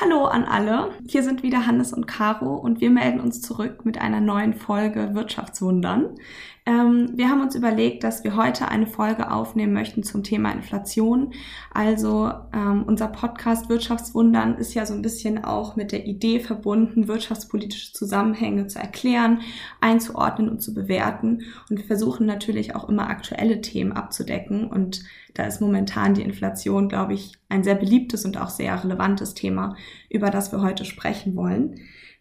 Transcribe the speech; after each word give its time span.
Hallo 0.00 0.26
an 0.26 0.44
alle. 0.44 0.92
Hier 1.08 1.24
sind 1.24 1.42
wieder 1.42 1.66
Hannes 1.66 1.92
und 1.92 2.06
Caro 2.06 2.54
und 2.54 2.80
wir 2.80 2.88
melden 2.88 3.18
uns 3.18 3.42
zurück 3.42 3.84
mit 3.84 4.00
einer 4.00 4.20
neuen 4.20 4.54
Folge 4.54 5.12
Wirtschaftswundern. 5.14 6.14
Ähm, 6.66 7.10
wir 7.14 7.28
haben 7.28 7.40
uns 7.40 7.56
überlegt, 7.56 8.04
dass 8.04 8.22
wir 8.22 8.36
heute 8.36 8.68
eine 8.68 8.86
Folge 8.86 9.32
aufnehmen 9.32 9.72
möchten 9.72 10.04
zum 10.04 10.22
Thema 10.22 10.52
Inflation. 10.52 11.32
Also 11.72 12.30
ähm, 12.52 12.84
unser 12.86 13.08
Podcast 13.08 13.68
Wirtschaftswundern 13.70 14.54
ist 14.54 14.72
ja 14.74 14.86
so 14.86 14.94
ein 14.94 15.02
bisschen 15.02 15.42
auch 15.42 15.74
mit 15.74 15.90
der 15.90 16.06
Idee 16.06 16.38
verbunden, 16.38 17.08
wirtschaftspolitische 17.08 17.92
Zusammenhänge 17.92 18.68
zu 18.68 18.78
erklären, 18.78 19.40
einzuordnen 19.80 20.48
und 20.48 20.62
zu 20.62 20.74
bewerten. 20.74 21.42
Und 21.70 21.78
wir 21.78 21.84
versuchen 21.84 22.24
natürlich 22.24 22.76
auch 22.76 22.88
immer 22.88 23.10
aktuelle 23.10 23.62
Themen 23.62 23.90
abzudecken 23.90 24.68
und 24.68 25.02
da 25.38 25.44
ist 25.44 25.60
momentan 25.60 26.14
die 26.14 26.22
Inflation, 26.22 26.88
glaube 26.88 27.14
ich, 27.14 27.34
ein 27.48 27.62
sehr 27.62 27.76
beliebtes 27.76 28.24
und 28.24 28.36
auch 28.38 28.50
sehr 28.50 28.82
relevantes 28.82 29.34
Thema, 29.34 29.76
über 30.10 30.30
das 30.30 30.50
wir 30.50 30.62
heute 30.62 30.84
sprechen 30.84 31.36
wollen. 31.36 31.76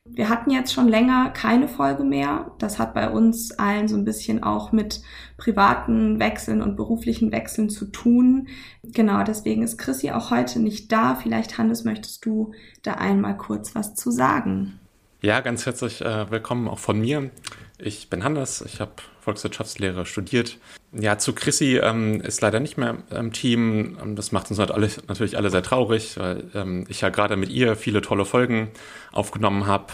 Wir 0.06 0.30
hatten 0.30 0.52
jetzt 0.52 0.72
schon 0.72 0.88
länger 0.88 1.32
keine 1.32 1.68
Folge 1.68 2.04
mehr. 2.04 2.52
Das 2.60 2.78
hat 2.78 2.94
bei 2.94 3.10
uns 3.10 3.58
allen 3.58 3.88
so 3.88 3.98
ein 3.98 4.06
bisschen 4.06 4.44
auch 4.44 4.72
mit 4.72 5.02
privaten 5.36 6.20
Wechseln 6.20 6.62
und 6.62 6.76
beruflichen 6.76 7.32
Wechseln 7.32 7.72
zu 7.72 7.86
tun. 7.86 8.50
Genau, 8.84 9.24
deswegen 9.24 9.64
ist 9.64 9.80
Chrissy 9.80 10.12
auch 10.12 10.30
heute 10.30 10.60
nicht 10.60 10.92
da. 10.92 11.16
Vielleicht, 11.16 11.58
Hannes, 11.58 11.86
möchtest 11.86 12.24
du 12.24 12.52
da 12.84 12.94
einmal 12.94 13.36
kurz 13.36 13.74
was 13.74 13.96
zu 13.96 14.12
sagen? 14.12 14.80
Ja, 15.20 15.40
ganz 15.40 15.66
herzlich 15.66 16.02
äh, 16.02 16.30
willkommen 16.30 16.68
auch 16.68 16.78
von 16.78 17.00
mir. 17.02 17.32
Ich 17.80 18.08
bin 18.08 18.24
Hannes, 18.24 18.62
ich 18.62 18.80
habe 18.80 18.92
Volkswirtschaftslehre 19.22 20.06
studiert. 20.06 20.60
Ja, 20.92 21.18
zu 21.18 21.34
Chrissy 21.34 21.78
ähm, 21.78 22.22
ist 22.22 22.42
leider 22.42 22.60
nicht 22.60 22.78
mehr 22.78 22.98
im 23.10 23.34
Team. 23.34 23.98
Ähm, 24.00 24.16
das 24.16 24.32
macht 24.32 24.52
uns 24.52 24.60
alle, 24.60 24.90
natürlich 25.08 25.36
alle 25.36 25.50
sehr 25.50 25.64
traurig, 25.64 26.20
weil 26.20 26.44
ähm, 26.54 26.86
ich 26.88 27.02
ja 27.02 27.10
gerade 27.10 27.36
mit 27.36 27.50
ihr 27.50 27.76
viele 27.76 28.02
tolle 28.02 28.26
Folgen 28.26 28.70
aufgenommen 29.12 29.66
habe. 29.66 29.88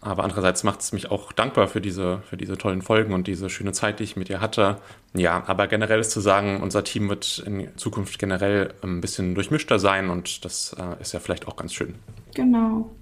Aber 0.00 0.22
andererseits 0.22 0.62
macht 0.62 0.80
es 0.80 0.92
mich 0.92 1.10
auch 1.10 1.32
dankbar 1.32 1.66
für 1.66 1.80
diese, 1.80 2.22
für 2.30 2.36
diese 2.36 2.56
tollen 2.56 2.82
Folgen 2.82 3.14
und 3.14 3.26
diese 3.26 3.50
schöne 3.50 3.72
Zeit, 3.72 3.98
die 3.98 4.04
ich 4.04 4.14
mit 4.14 4.30
ihr 4.30 4.40
hatte. 4.40 4.78
Ja, 5.12 5.42
aber 5.48 5.66
generell 5.66 5.98
ist 5.98 6.12
zu 6.12 6.20
sagen, 6.20 6.60
unser 6.62 6.84
Team 6.84 7.08
wird 7.08 7.42
in 7.44 7.76
Zukunft 7.76 8.16
generell 8.20 8.74
ein 8.82 9.00
bisschen 9.00 9.34
durchmischter 9.34 9.80
sein 9.80 10.08
und 10.08 10.44
das 10.44 10.76
äh, 10.78 11.02
ist 11.02 11.12
ja 11.12 11.18
vielleicht 11.18 11.48
auch 11.48 11.56
ganz 11.56 11.74
schön. 11.74 11.96
Genau 12.34 12.92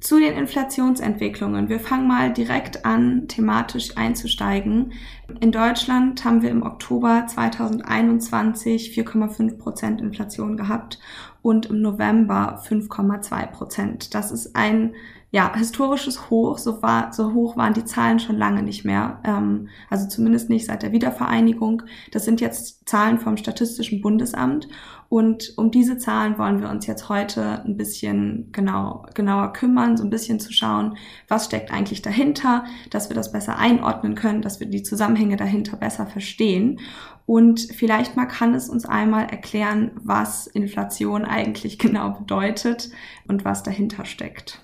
zu 0.00 0.18
den 0.18 0.34
Inflationsentwicklungen. 0.34 1.68
Wir 1.68 1.78
fangen 1.78 2.08
mal 2.08 2.32
direkt 2.32 2.84
an, 2.84 3.28
thematisch 3.28 3.96
einzusteigen. 3.96 4.92
In 5.40 5.52
Deutschland 5.52 6.24
haben 6.24 6.42
wir 6.42 6.50
im 6.50 6.62
Oktober 6.62 7.26
2021 7.26 8.98
4,5 8.98 9.58
Prozent 9.58 10.00
Inflation 10.00 10.56
gehabt 10.56 10.98
und 11.42 11.66
im 11.66 11.82
November 11.82 12.62
5,2 12.66 13.46
Prozent. 13.48 14.14
Das 14.14 14.32
ist 14.32 14.56
ein 14.56 14.94
ja, 15.32 15.54
historisches 15.54 16.28
Hoch, 16.28 16.58
so, 16.58 16.82
war, 16.82 17.12
so 17.12 17.32
hoch 17.34 17.56
waren 17.56 17.72
die 17.72 17.84
Zahlen 17.84 18.18
schon 18.18 18.36
lange 18.36 18.64
nicht 18.64 18.84
mehr. 18.84 19.20
Ähm, 19.24 19.68
also 19.88 20.08
zumindest 20.08 20.50
nicht 20.50 20.66
seit 20.66 20.82
der 20.82 20.90
Wiedervereinigung. 20.90 21.84
Das 22.10 22.24
sind 22.24 22.40
jetzt 22.40 22.88
Zahlen 22.88 23.18
vom 23.18 23.36
Statistischen 23.36 24.00
Bundesamt. 24.00 24.68
Und 25.10 25.54
um 25.58 25.72
diese 25.72 25.98
Zahlen 25.98 26.38
wollen 26.38 26.60
wir 26.60 26.70
uns 26.70 26.86
jetzt 26.86 27.08
heute 27.08 27.64
ein 27.64 27.76
bisschen 27.76 28.50
genau, 28.52 29.04
genauer 29.12 29.52
kümmern, 29.52 29.96
so 29.96 30.04
ein 30.04 30.10
bisschen 30.10 30.38
zu 30.38 30.52
schauen, 30.52 30.96
was 31.26 31.46
steckt 31.46 31.72
eigentlich 31.72 32.00
dahinter, 32.00 32.64
dass 32.90 33.10
wir 33.10 33.16
das 33.16 33.32
besser 33.32 33.58
einordnen 33.58 34.14
können, 34.14 34.40
dass 34.40 34.60
wir 34.60 34.68
die 34.68 34.84
Zusammenhänge 34.84 35.36
dahinter 35.36 35.76
besser 35.76 36.06
verstehen. 36.06 36.78
Und 37.26 37.60
vielleicht 37.74 38.14
mal 38.14 38.26
kann 38.26 38.54
es 38.54 38.68
uns 38.68 38.86
einmal 38.86 39.24
erklären, 39.24 39.90
was 39.96 40.46
Inflation 40.46 41.24
eigentlich 41.24 41.78
genau 41.80 42.10
bedeutet 42.10 42.90
und 43.26 43.44
was 43.44 43.64
dahinter 43.64 44.04
steckt. 44.04 44.60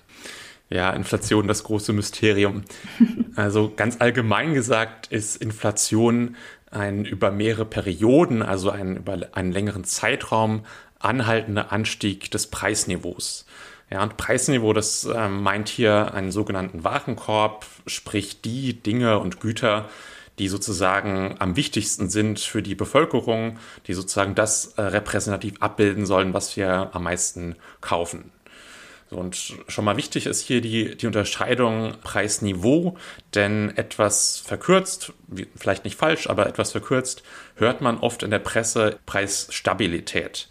Ja, 0.69 0.91
Inflation, 0.91 1.47
das 1.47 1.65
große 1.65 1.91
Mysterium. 1.91 2.63
Also 3.35 3.71
ganz 3.75 3.97
allgemein 3.99 4.55
gesagt 4.55 5.11
ist 5.11 5.35
Inflation 5.35 6.35
ein 6.71 7.05
über 7.05 7.31
mehrere 7.31 7.65
Perioden, 7.65 8.41
also 8.41 8.69
ein 8.69 8.97
über 8.97 9.19
einen 9.33 9.51
längeren 9.51 9.83
Zeitraum 9.83 10.63
anhaltender 10.99 11.71
Anstieg 11.71 12.31
des 12.31 12.47
Preisniveaus. 12.47 13.45
Ja, 13.89 14.03
und 14.03 14.17
Preisniveau, 14.17 14.73
das 14.73 15.05
äh, 15.05 15.29
meint 15.29 15.69
hier 15.69 16.13
einen 16.13 16.31
sogenannten 16.31 16.83
Warenkorb, 16.83 17.65
sprich 17.85 18.41
die 18.41 18.73
Dinge 18.73 19.19
und 19.19 19.39
Güter, 19.39 19.85
die 20.39 20.49
sozusagen 20.49 21.35
am 21.39 21.55
wichtigsten 21.55 22.09
sind 22.09 22.39
für 22.39 22.61
die 22.61 22.75
Bevölkerung, 22.75 23.57
die 23.87 23.93
sozusagen 23.93 24.35
das 24.35 24.73
äh, 24.73 24.81
repräsentativ 24.81 25.55
abbilden 25.61 26.05
sollen, 26.05 26.33
was 26.33 26.57
wir 26.57 26.89
am 26.93 27.03
meisten 27.03 27.55
kaufen. 27.79 28.31
Und 29.09 29.53
schon 29.67 29.85
mal 29.85 29.97
wichtig 29.97 30.25
ist 30.25 30.41
hier 30.41 30.61
die, 30.61 30.97
die 30.97 31.07
Unterscheidung 31.07 31.93
Preisniveau, 32.03 32.97
denn 33.35 33.75
etwas 33.77 34.39
verkürzt, 34.39 35.13
vielleicht 35.55 35.85
nicht 35.85 35.97
falsch, 35.97 36.29
aber 36.29 36.47
etwas 36.47 36.71
verkürzt, 36.71 37.23
hört 37.55 37.81
man 37.81 37.99
oft 37.99 38.23
in 38.23 38.31
der 38.31 38.39
Presse 38.39 38.99
Preisstabilität. 39.05 40.49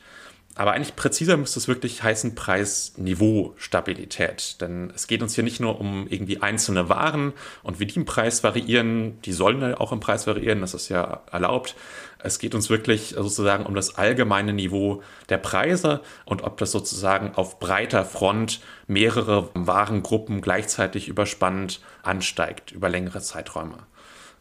Aber 0.58 0.72
eigentlich 0.72 0.96
präziser 0.96 1.36
müsste 1.36 1.58
es 1.58 1.68
wirklich 1.68 2.02
heißen 2.02 2.34
Preisniveau-Stabilität. 2.34 4.58
Denn 4.62 4.90
es 4.94 5.06
geht 5.06 5.20
uns 5.20 5.34
hier 5.34 5.44
nicht 5.44 5.60
nur 5.60 5.78
um 5.78 6.06
irgendwie 6.08 6.40
einzelne 6.40 6.88
Waren 6.88 7.34
und 7.62 7.78
wie 7.78 7.84
die 7.84 7.96
im 7.96 8.06
Preis 8.06 8.42
variieren, 8.42 9.20
die 9.20 9.34
sollen 9.34 9.60
ja 9.60 9.78
auch 9.78 9.92
im 9.92 10.00
Preis 10.00 10.26
variieren, 10.26 10.62
das 10.62 10.72
ist 10.72 10.88
ja 10.88 11.20
erlaubt. 11.30 11.76
Es 12.26 12.40
geht 12.40 12.56
uns 12.56 12.70
wirklich 12.70 13.14
sozusagen 13.16 13.66
um 13.66 13.76
das 13.76 13.94
allgemeine 13.94 14.52
Niveau 14.52 15.00
der 15.28 15.38
Preise 15.38 16.00
und 16.24 16.42
ob 16.42 16.56
das 16.58 16.72
sozusagen 16.72 17.36
auf 17.36 17.60
breiter 17.60 18.04
Front 18.04 18.60
mehrere 18.88 19.48
Warengruppen 19.54 20.40
gleichzeitig 20.40 21.06
überspannt 21.06 21.80
ansteigt 22.02 22.72
über 22.72 22.88
längere 22.88 23.20
Zeiträume. 23.20 23.78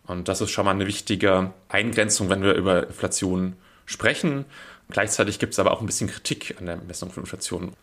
Und 0.08 0.30
das 0.30 0.42
ist 0.42 0.50
schon 0.50 0.66
mal 0.66 0.72
eine 0.72 0.88
wichtige 0.88 1.54
Eingrenzung, 1.70 2.28
wenn 2.32 2.42
wir 2.42 2.56
über 2.56 2.88
Inflation 2.88 3.56
sprechen. 3.86 4.46
Gleichzeitig 4.90 5.38
gibt 5.38 5.54
es 5.54 5.60
aber 5.60 5.72
auch 5.72 5.80
ein 5.80 5.86
bisschen 5.86 6.10
Kritik 6.10 6.56
an 6.58 6.66
der 6.66 6.78
Messung 6.78 7.12
von 7.12 7.22
Inflation. 7.22 7.74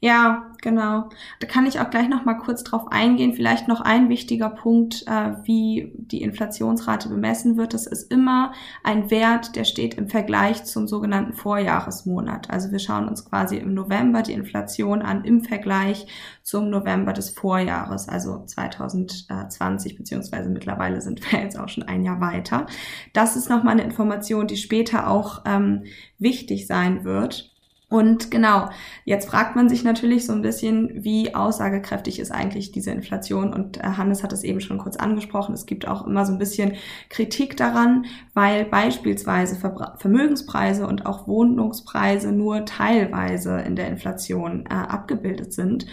Ja, 0.00 0.52
genau. 0.62 1.08
Da 1.40 1.48
kann 1.48 1.66
ich 1.66 1.80
auch 1.80 1.90
gleich 1.90 2.08
noch 2.08 2.24
mal 2.24 2.34
kurz 2.34 2.62
drauf 2.62 2.86
eingehen. 2.92 3.34
Vielleicht 3.34 3.66
noch 3.66 3.80
ein 3.80 4.08
wichtiger 4.08 4.48
Punkt, 4.48 5.02
äh, 5.08 5.32
wie 5.42 5.92
die 5.96 6.22
Inflationsrate 6.22 7.08
bemessen 7.08 7.56
wird. 7.56 7.74
Das 7.74 7.88
ist 7.88 8.12
immer 8.12 8.52
ein 8.84 9.10
Wert, 9.10 9.56
der 9.56 9.64
steht 9.64 9.94
im 9.94 10.08
Vergleich 10.08 10.62
zum 10.62 10.86
sogenannten 10.86 11.32
Vorjahresmonat. 11.32 12.48
Also 12.48 12.70
wir 12.70 12.78
schauen 12.78 13.08
uns 13.08 13.24
quasi 13.24 13.56
im 13.56 13.74
November 13.74 14.22
die 14.22 14.34
Inflation 14.34 15.02
an 15.02 15.24
im 15.24 15.42
Vergleich 15.42 16.06
zum 16.44 16.70
November 16.70 17.12
des 17.12 17.30
Vorjahres, 17.30 18.08
also 18.08 18.44
2020, 18.44 19.96
beziehungsweise 19.96 20.48
mittlerweile 20.48 21.00
sind 21.00 21.20
wir 21.32 21.40
jetzt 21.40 21.58
auch 21.58 21.68
schon 21.68 21.82
ein 21.82 22.04
Jahr 22.04 22.20
weiter. 22.20 22.66
Das 23.14 23.34
ist 23.34 23.50
nochmal 23.50 23.72
eine 23.72 23.82
Information, 23.82 24.46
die 24.46 24.58
später 24.58 25.08
auch 25.10 25.42
ähm, 25.44 25.86
wichtig 26.20 26.68
sein 26.68 27.02
wird. 27.02 27.52
Und 27.90 28.30
genau, 28.30 28.68
jetzt 29.06 29.30
fragt 29.30 29.56
man 29.56 29.70
sich 29.70 29.82
natürlich 29.82 30.26
so 30.26 30.34
ein 30.34 30.42
bisschen, 30.42 31.04
wie 31.04 31.34
aussagekräftig 31.34 32.18
ist 32.18 32.30
eigentlich 32.30 32.70
diese 32.70 32.90
Inflation. 32.90 33.54
Und 33.54 33.78
äh, 33.78 33.82
Hannes 33.96 34.22
hat 34.22 34.32
es 34.34 34.44
eben 34.44 34.60
schon 34.60 34.76
kurz 34.76 34.96
angesprochen. 34.96 35.54
Es 35.54 35.64
gibt 35.64 35.88
auch 35.88 36.06
immer 36.06 36.26
so 36.26 36.32
ein 36.32 36.38
bisschen 36.38 36.74
Kritik 37.08 37.56
daran, 37.56 38.04
weil 38.34 38.66
beispielsweise 38.66 39.56
Vermögenspreise 39.56 40.86
und 40.86 41.06
auch 41.06 41.26
Wohnungspreise 41.26 42.30
nur 42.30 42.66
teilweise 42.66 43.58
in 43.60 43.74
der 43.74 43.88
Inflation 43.88 44.66
äh, 44.66 44.74
abgebildet 44.74 45.54
sind. 45.54 45.86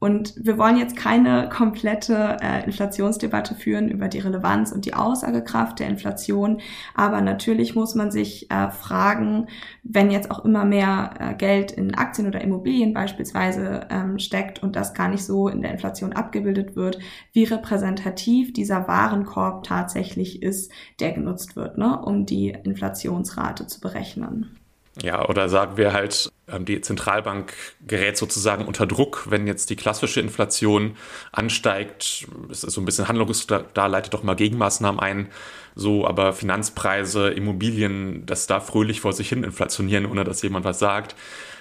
Und 0.00 0.34
wir 0.36 0.56
wollen 0.56 0.78
jetzt 0.78 0.96
keine 0.96 1.50
komplette 1.50 2.38
äh, 2.40 2.64
Inflationsdebatte 2.64 3.54
führen 3.54 3.90
über 3.90 4.08
die 4.08 4.18
Relevanz 4.18 4.72
und 4.72 4.86
die 4.86 4.94
Aussagekraft 4.94 5.78
der 5.78 5.88
Inflation. 5.88 6.62
Aber 6.94 7.20
natürlich 7.20 7.74
muss 7.74 7.94
man 7.94 8.10
sich 8.10 8.50
äh, 8.50 8.70
fragen, 8.70 9.48
wenn 9.82 10.10
jetzt 10.10 10.30
auch 10.30 10.42
immer 10.42 10.64
mehr 10.64 11.10
äh, 11.20 11.34
Geld 11.34 11.70
in 11.72 11.94
Aktien 11.94 12.26
oder 12.26 12.40
Immobilien 12.40 12.94
beispielsweise 12.94 13.88
ähm, 13.90 14.18
steckt 14.18 14.62
und 14.62 14.74
das 14.74 14.94
gar 14.94 15.08
nicht 15.08 15.24
so 15.24 15.48
in 15.48 15.60
der 15.60 15.72
Inflation 15.72 16.14
abgebildet 16.14 16.76
wird, 16.76 16.98
wie 17.34 17.44
repräsentativ 17.44 18.54
dieser 18.54 18.88
Warenkorb 18.88 19.64
tatsächlich 19.64 20.42
ist, 20.42 20.72
der 20.98 21.12
genutzt 21.12 21.56
wird, 21.56 21.76
ne, 21.76 22.00
um 22.00 22.24
die 22.24 22.56
Inflationsrate 22.64 23.66
zu 23.66 23.80
berechnen. 23.80 24.59
Ja, 25.02 25.26
oder 25.28 25.48
sagen 25.48 25.76
wir 25.76 25.92
halt, 25.92 26.30
ähm, 26.48 26.64
die 26.64 26.80
Zentralbank 26.80 27.54
gerät 27.86 28.18
sozusagen 28.18 28.66
unter 28.66 28.86
Druck, 28.86 29.30
wenn 29.30 29.46
jetzt 29.46 29.70
die 29.70 29.76
klassische 29.76 30.20
Inflation 30.20 30.96
ansteigt. 31.32 32.26
Es 32.50 32.64
ist 32.64 32.74
so 32.74 32.80
ein 32.80 32.84
bisschen 32.84 33.08
handlungsda, 33.08 33.64
leitet 33.86 34.12
doch 34.12 34.22
mal 34.22 34.36
Gegenmaßnahmen 34.36 35.00
ein. 35.00 35.28
So, 35.74 36.06
aber 36.06 36.32
Finanzpreise, 36.32 37.30
Immobilien, 37.30 38.26
das 38.26 38.46
da 38.46 38.60
fröhlich 38.60 39.00
vor 39.00 39.12
sich 39.12 39.28
hin 39.28 39.44
inflationieren, 39.44 40.06
ohne 40.06 40.24
dass 40.24 40.42
jemand 40.42 40.64
was 40.64 40.78
sagt. 40.78 41.14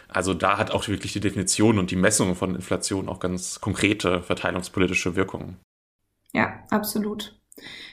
Also 0.10 0.34
da 0.34 0.58
hat 0.58 0.72
auch 0.72 0.88
wirklich 0.88 1.14
die 1.14 1.20
Definition 1.20 1.78
und 1.78 1.92
die 1.92 1.96
Messung 1.96 2.36
von 2.36 2.56
Inflation 2.56 3.08
auch 3.08 3.20
ganz 3.20 3.62
konkrete 3.62 4.22
verteilungspolitische 4.24 5.16
Wirkungen. 5.16 5.58
Ja, 6.34 6.64
absolut. 6.72 7.39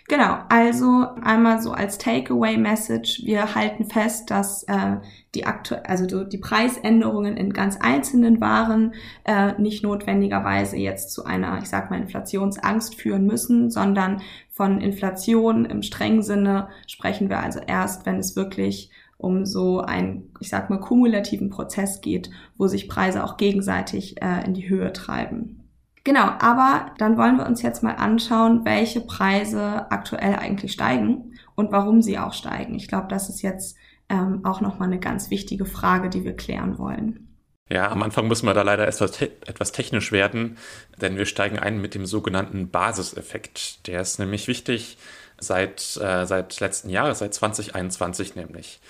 Genau, 0.08 0.38
also 0.48 1.08
einmal 1.20 1.60
so 1.60 1.72
als 1.72 1.98
Takeaway-Message, 1.98 3.22
wir 3.24 3.56
halten 3.56 3.84
fest, 3.84 4.30
dass 4.30 4.62
äh, 4.64 4.98
die 5.34 5.46
aktuell, 5.46 5.82
also 5.82 6.24
die 6.24 6.38
Preisänderungen 6.38 7.36
in 7.36 7.52
ganz 7.52 7.76
einzelnen 7.80 8.40
Waren 8.40 8.94
äh, 9.24 9.60
nicht 9.60 9.82
notwendigerweise 9.82 10.76
jetzt 10.76 11.12
zu 11.12 11.24
einer, 11.24 11.58
ich 11.58 11.68
sag 11.68 11.90
mal, 11.90 12.00
Inflationsangst 12.00 12.94
führen 12.94 13.26
müssen, 13.26 13.70
sondern 13.70 14.22
von 14.48 14.80
Inflation 14.80 15.64
im 15.64 15.82
strengen 15.82 16.22
Sinne 16.22 16.69
sprechen 16.86 17.28
wir 17.28 17.40
also 17.40 17.58
erst, 17.58 18.06
wenn 18.06 18.19
es 18.19 18.36
wirklich 18.36 18.90
um 19.19 19.44
so 19.44 19.80
einen, 19.80 20.30
ich 20.40 20.50
sag 20.50 20.70
mal, 20.70 20.78
kumulativen 20.78 21.50
Prozess 21.50 22.00
geht, 22.00 22.30
wo 22.56 22.69
sich 22.69 22.88
Preise 22.88 23.24
auch 23.24 23.38
gegenseitig 23.38 24.22
äh, 24.22 24.44
in 24.44 24.54
die 24.54 24.69
Höhe 24.69 24.92
treiben. 24.92 25.65
Genau, 26.06 26.31
aber 26.38 26.93
dann 26.99 27.19
wollen 27.19 27.37
wir 27.37 27.47
uns 27.47 27.62
jetzt 27.62 27.82
mal 27.82 27.97
anschauen, 27.97 28.64
welche 28.64 29.00
Preise 29.00 29.91
aktuell 29.91 30.37
eigentlich 30.37 30.70
steigen 30.70 31.37
und 31.56 31.73
warum 31.73 32.00
sie 32.00 32.17
auch 32.17 32.32
steigen. 32.32 32.76
Ich 32.76 32.87
glaube, 32.87 33.08
das 33.08 33.29
ist 33.29 33.43
jetzt 33.43 33.76
ähm, 34.08 34.44
auch 34.44 34.61
nochmal 34.61 34.87
eine 34.87 35.00
ganz 35.00 35.31
wichtige 35.31 35.67
Frage, 35.67 36.08
die 36.08 36.23
wir 36.23 36.37
klären 36.37 36.79
wollen. 36.79 37.26
Ja, 37.69 37.91
am 37.91 38.05
Anfang 38.05 38.29
müssen 38.29 38.47
wir 38.47 38.55
da 38.55 38.62
leider 38.62 38.87
etwas, 38.87 39.11
te 39.11 39.32
etwas 39.47 39.73
technisch 39.73 40.12
werden, 40.12 40.58
denn 41.03 41.17
wir 41.17 41.26
steigen 41.26 41.58
ein 41.58 41.81
mit 41.81 41.97
dem 41.97 42.06
sogenannten 42.06 42.70
Basiseffekt. 42.70 43.88
Der 43.88 44.00
ist 44.00 44.20
nämlich 44.20 44.47
wichtig 44.47 44.99
seit, 45.41 45.97
äh, 46.00 46.25
seit 46.25 46.61
letzten 46.61 46.88
Jahres, 46.88 47.19
seit 47.19 47.35
2021 47.35 48.37
nämlich. 48.37 48.81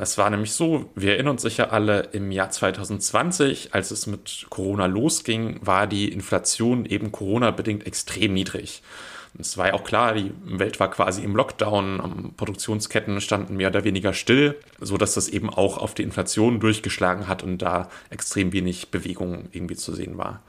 Es 0.00 0.18
war 0.18 0.30
nämlich 0.30 0.52
so, 0.52 0.90
wir 0.94 1.12
erinnern 1.12 1.32
uns 1.32 1.42
sicher 1.42 1.72
alle, 1.72 2.08
im 2.12 2.30
Jahr 2.30 2.50
2020, 2.50 3.74
als 3.74 3.90
es 3.90 4.06
mit 4.06 4.46
Corona 4.50 4.86
losging, 4.86 5.60
war 5.62 5.86
die 5.86 6.12
Inflation 6.12 6.86
eben 6.86 7.12
Corona-bedingt 7.12 7.86
extrem 7.86 8.34
niedrig. 8.34 8.82
Es 9.38 9.58
war 9.58 9.68
ja 9.68 9.74
auch 9.74 9.84
klar, 9.84 10.14
die 10.14 10.32
Welt 10.44 10.80
war 10.80 10.90
quasi 10.90 11.22
im 11.22 11.36
Lockdown, 11.36 12.32
Produktionsketten 12.36 13.20
standen 13.20 13.56
mehr 13.56 13.68
oder 13.68 13.84
weniger 13.84 14.12
still, 14.12 14.56
so 14.80 14.96
dass 14.96 15.14
das 15.14 15.28
eben 15.28 15.50
auch 15.50 15.78
auf 15.78 15.94
die 15.94 16.02
Inflation 16.02 16.58
durchgeschlagen 16.58 17.28
hat 17.28 17.42
und 17.42 17.58
da 17.58 17.90
extrem 18.10 18.52
wenig 18.52 18.90
Bewegung 18.90 19.48
irgendwie 19.52 19.76
zu 19.76 19.94
sehen 19.94 20.16
war. 20.16 20.42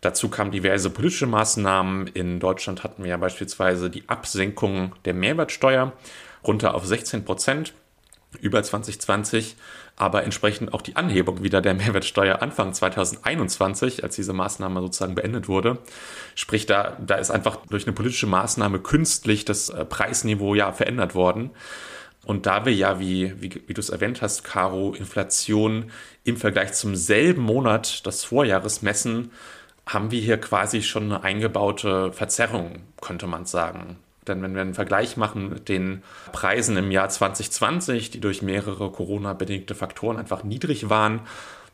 Dazu 0.00 0.28
kamen 0.28 0.50
diverse 0.50 0.90
politische 0.90 1.26
Maßnahmen. 1.26 2.08
In 2.08 2.40
Deutschland 2.40 2.82
hatten 2.82 3.04
wir 3.04 3.10
ja 3.10 3.16
beispielsweise 3.16 3.88
die 3.88 4.08
Absenkung 4.08 4.92
der 5.04 5.14
Mehrwertsteuer 5.14 5.92
runter 6.44 6.74
auf 6.74 6.84
16 6.84 7.24
Prozent 7.24 7.72
über 8.40 8.62
2020, 8.62 9.56
aber 9.96 10.24
entsprechend 10.24 10.74
auch 10.74 10.82
die 10.82 10.96
Anhebung 10.96 11.42
wieder 11.42 11.60
der 11.60 11.74
Mehrwertsteuer 11.74 12.42
Anfang 12.42 12.72
2021, 12.72 14.02
als 14.02 14.16
diese 14.16 14.32
Maßnahme 14.32 14.80
sozusagen 14.80 15.14
beendet 15.14 15.48
wurde. 15.48 15.78
Sprich, 16.34 16.66
da, 16.66 16.96
da 17.04 17.16
ist 17.16 17.30
einfach 17.30 17.56
durch 17.66 17.86
eine 17.86 17.94
politische 17.94 18.26
Maßnahme 18.26 18.80
künstlich 18.80 19.44
das 19.44 19.68
äh, 19.70 19.84
Preisniveau 19.84 20.54
ja 20.54 20.72
verändert 20.72 21.14
worden. 21.14 21.50
Und 22.24 22.46
da 22.46 22.64
wir 22.64 22.72
ja, 22.72 22.98
wie, 23.00 23.40
wie, 23.40 23.62
wie 23.66 23.74
du 23.74 23.80
es 23.80 23.90
erwähnt 23.90 24.22
hast, 24.22 24.44
Caro, 24.44 24.94
Inflation 24.94 25.90
im 26.24 26.36
Vergleich 26.36 26.72
zum 26.72 26.96
selben 26.96 27.42
Monat 27.42 28.06
des 28.06 28.24
Vorjahres 28.24 28.82
messen, 28.82 29.30
haben 29.86 30.10
wir 30.10 30.20
hier 30.20 30.38
quasi 30.38 30.82
schon 30.82 31.04
eine 31.04 31.22
eingebaute 31.22 32.12
Verzerrung, 32.12 32.80
könnte 33.00 33.26
man 33.26 33.44
sagen. 33.44 33.98
Denn 34.26 34.42
wenn 34.42 34.54
wir 34.54 34.62
einen 34.62 34.74
Vergleich 34.74 35.16
machen 35.16 35.50
mit 35.50 35.68
den 35.68 36.02
Preisen 36.32 36.76
im 36.76 36.90
Jahr 36.90 37.08
2020, 37.08 38.10
die 38.10 38.20
durch 38.20 38.42
mehrere 38.42 38.90
Corona-bedingte 38.90 39.74
Faktoren 39.74 40.16
einfach 40.16 40.44
niedrig 40.44 40.88
waren, 40.90 41.20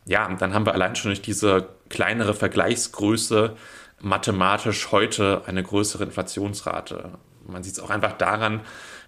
ja, 0.06 0.28
dann 0.34 0.54
haben 0.54 0.66
wir 0.66 0.74
allein 0.74 0.96
schon 0.96 1.10
durch 1.10 1.22
diese 1.22 1.68
kleinere 1.88 2.34
Vergleichsgröße 2.34 3.56
mathematisch 4.00 4.90
heute 4.92 5.42
eine 5.46 5.62
größere 5.62 6.04
Inflationsrate. 6.04 7.18
Man 7.46 7.62
sieht 7.62 7.74
es 7.74 7.80
auch 7.80 7.90
einfach 7.90 8.14
daran, 8.14 8.60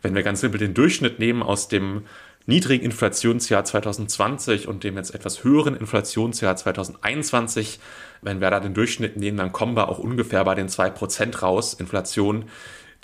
wenn 0.02 0.14
wir 0.14 0.22
ganz 0.22 0.40
simpel 0.40 0.58
den 0.58 0.74
Durchschnitt 0.74 1.18
nehmen 1.18 1.42
aus 1.42 1.68
dem 1.68 2.04
niedrigen 2.46 2.84
Inflationsjahr 2.84 3.64
2020 3.64 4.66
und 4.66 4.84
dem 4.84 4.96
jetzt 4.96 5.14
etwas 5.14 5.44
höheren 5.44 5.76
Inflationsjahr 5.76 6.56
2021, 6.56 7.78
wenn 8.20 8.40
wir 8.40 8.50
da 8.50 8.60
den 8.60 8.74
Durchschnitt 8.74 9.16
nehmen, 9.16 9.36
dann 9.36 9.52
kommen 9.52 9.76
wir 9.76 9.88
auch 9.88 9.98
ungefähr 9.98 10.44
bei 10.44 10.54
den 10.54 10.68
2% 10.68 11.38
raus, 11.40 11.74
Inflation, 11.74 12.46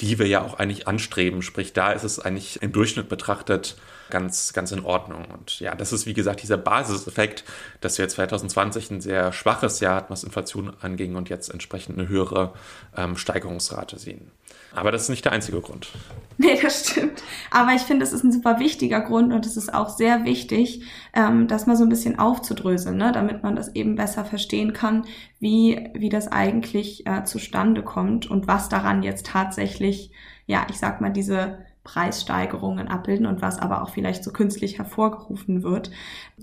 die 0.01 0.19
wir 0.19 0.27
ja 0.27 0.43
auch 0.43 0.55
eigentlich 0.55 0.87
anstreben. 0.87 1.43
Sprich, 1.43 1.73
da 1.73 1.93
ist 1.93 2.05
es 2.05 2.19
eigentlich 2.19 2.63
im 2.63 2.73
Durchschnitt 2.73 3.09
betrachtet 3.09 3.77
ganz, 4.11 4.53
ganz 4.53 4.73
in 4.73 4.85
Ordnung. 4.85 5.27
Und 5.27 5.61
ja, 5.61 5.75
das 5.75 5.93
ist 5.93 6.07
wie 6.07 6.15
gesagt 6.15 6.43
dieser 6.43 6.57
Basiseffekt, 6.57 7.45
dass 7.81 7.99
wir 7.99 8.09
2020 8.09 8.91
ein 8.91 9.01
sehr 9.01 9.33
schwaches 9.33 9.81
Jahr 9.81 9.97
hatten, 9.97 10.13
was 10.13 10.25
Inflation 10.25 10.73
anging 10.81 11.17
und 11.17 11.29
jetzt 11.29 11.51
entsprechend 11.51 11.99
eine 11.99 12.09
höhere 12.09 12.53
ähm, 12.97 13.17
Steigerungsrate 13.17 13.99
sehen. 13.99 14.31
Aber 14.75 14.93
das 14.93 15.03
ist 15.03 15.09
nicht 15.09 15.25
der 15.25 15.33
einzige 15.33 15.61
Grund. 15.61 15.89
Nee, 16.41 16.57
das 16.63 16.91
stimmt. 16.91 17.25
Aber 17.51 17.73
ich 17.73 17.83
finde, 17.83 18.05
es 18.05 18.13
ist 18.13 18.23
ein 18.23 18.31
super 18.31 18.61
wichtiger 18.61 19.01
Grund 19.01 19.33
und 19.33 19.45
es 19.45 19.57
ist 19.57 19.75
auch 19.75 19.89
sehr 19.89 20.25
wichtig, 20.25 20.83
ähm, 21.13 21.49
das 21.49 21.67
mal 21.67 21.75
so 21.75 21.83
ein 21.83 21.89
bisschen 21.89 22.17
aufzudröseln, 22.17 22.97
ne? 22.97 23.11
damit 23.11 23.43
man 23.43 23.57
das 23.57 23.75
eben 23.75 23.97
besser 23.97 24.25
verstehen 24.25 24.73
kann, 24.73 25.05
wie, 25.41 25.91
wie 25.95 26.11
das 26.11 26.29
eigentlich 26.29 27.05
äh, 27.09 27.25
zustande 27.25 27.83
kommt 27.83 28.31
und 28.31 28.47
was 28.47 28.69
daran 28.69 29.03
jetzt 29.03 29.27
tatsächlich, 29.27 30.13
ja, 30.47 30.65
ich 30.71 30.79
sag 30.79 31.01
mal, 31.01 31.11
diese 31.11 31.59
Preissteigerungen 31.85 32.89
abbilden 32.89 33.27
und 33.27 33.41
was 33.41 33.59
aber 33.59 33.83
auch 33.83 33.91
vielleicht 33.91 34.23
so 34.23 34.31
künstlich 34.31 34.77
hervorgerufen 34.77 35.63
wird. 35.63 35.91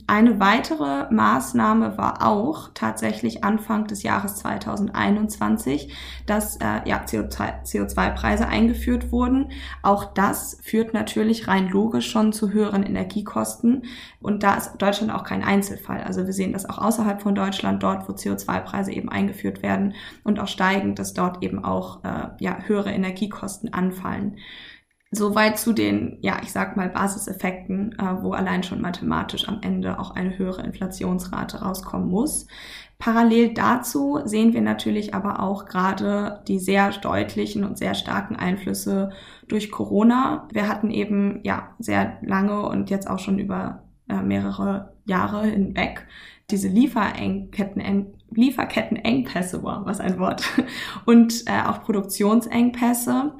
Eine 0.08 0.40
weitere 0.40 1.12
Maßnahme 1.14 2.00
war 2.00 2.26
auch 2.26 2.70
tatsächlich 2.74 3.44
Anfang 3.44 3.86
des 3.86 4.02
Jahres 4.02 4.38
2021, 4.38 5.94
dass 6.26 6.58
äh, 6.58 6.82
ja, 6.86 7.06
CO2-Preise 7.06 8.48
eingeführt 8.48 9.12
wurden. 9.12 9.52
Auch 9.84 10.06
das 10.14 10.58
führt 10.64 10.94
natürlich 10.94 11.48
rein 11.48 11.70
logisch 11.70 12.10
schon 12.10 12.34
zu 12.34 12.52
höheren 12.52 12.82
Energiekosten. 12.84 13.84
Und 14.22 14.42
da 14.42 14.56
ist 14.56 14.78
Deutschland 14.80 15.14
auch 15.14 15.24
kein 15.24 15.44
Einzelfall. 15.44 16.02
Also 16.02 16.26
wir 16.26 16.34
sehen 16.34 16.54
das 16.54 16.68
auch 16.68 16.80
außerhalb 16.80 17.22
von 17.22 17.36
Deutschland, 17.36 17.84
dort, 17.84 18.10
wo 18.10 18.14
CO2-Preise 18.14 18.92
eben 18.92 19.10
eingeführt 19.10 19.62
werden 19.62 19.94
und 20.24 20.40
auch 20.40 20.48
steigen, 20.48 20.96
dass 20.96 21.14
dort 21.14 21.44
eben 21.44 21.64
auch 21.64 22.04
äh, 22.04 22.30
ja, 22.40 22.58
höhere 22.66 22.92
Energiekosten 22.92 23.72
anfallen. 23.72 24.38
Soweit 25.12 25.58
zu 25.58 25.72
den, 25.72 26.18
ja, 26.22 26.40
ich 26.44 26.52
sag 26.52 26.76
mal, 26.76 26.90
Basiseffekten, 26.90 27.94
äh, 27.98 28.24
wo 28.24 28.34
allein 28.34 28.64
schon 28.64 28.82
mathematisch 28.82 29.48
am 29.48 29.60
Ende 29.62 30.00
auch 30.00 30.12
eine 30.12 30.38
höhere 30.38 30.64
Inflationsrate 30.64 31.62
rauskommen 31.62 32.10
muss. 32.10 32.48
Parallel 32.98 33.54
dazu 33.54 34.20
sehen 34.24 34.54
wir 34.54 34.62
natürlich 34.62 35.14
aber 35.14 35.42
auch 35.42 35.66
gerade 35.66 36.42
die 36.48 36.60
sehr 36.60 36.90
deutlichen 36.92 37.64
und 37.64 37.78
sehr 37.78 37.94
starken 37.94 38.36
Einflüsse 38.36 39.12
durch 39.48 39.70
Corona. 39.70 40.48
Wir 40.52 40.68
hatten 40.68 40.90
eben 40.90 41.42
ja 41.44 41.76
sehr 41.78 42.18
lange 42.22 42.68
und 42.68 42.90
jetzt 42.90 43.10
auch 43.10 43.20
schon 43.20 43.38
über 43.38 43.84
äh, 44.10 44.22
mehrere 44.22 44.94
Jahre 45.06 45.46
hinweg 45.46 46.08
diese 46.52 46.68
Lieferketten, 46.68 48.14
Lieferkettenengpässe, 48.32 49.64
wow, 49.64 49.80
was 49.86 50.00
ein 50.00 50.20
Wort, 50.20 50.44
und 51.06 51.44
äh, 51.48 51.62
auch 51.68 51.82
Produktionsengpässe. 51.84 53.34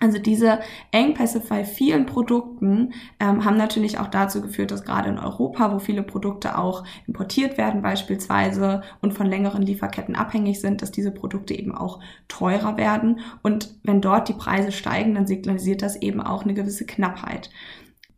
Also 0.00 0.18
diese 0.18 0.58
Engpässe 0.90 1.40
bei 1.40 1.64
vielen 1.64 2.04
Produkten 2.04 2.94
ähm, 3.20 3.44
haben 3.44 3.56
natürlich 3.56 3.98
auch 3.98 4.08
dazu 4.08 4.42
geführt, 4.42 4.72
dass 4.72 4.84
gerade 4.84 5.08
in 5.08 5.20
Europa, 5.20 5.72
wo 5.72 5.78
viele 5.78 6.02
Produkte 6.02 6.58
auch 6.58 6.82
importiert 7.06 7.58
werden 7.58 7.80
beispielsweise 7.80 8.82
und 9.02 9.14
von 9.14 9.28
längeren 9.28 9.62
Lieferketten 9.62 10.16
abhängig 10.16 10.60
sind, 10.60 10.82
dass 10.82 10.90
diese 10.90 11.12
Produkte 11.12 11.54
eben 11.54 11.72
auch 11.72 12.00
teurer 12.26 12.76
werden. 12.76 13.20
Und 13.42 13.76
wenn 13.84 14.00
dort 14.00 14.28
die 14.28 14.32
Preise 14.32 14.72
steigen, 14.72 15.14
dann 15.14 15.28
signalisiert 15.28 15.80
das 15.80 15.94
eben 15.94 16.20
auch 16.20 16.42
eine 16.42 16.54
gewisse 16.54 16.86
Knappheit. 16.86 17.50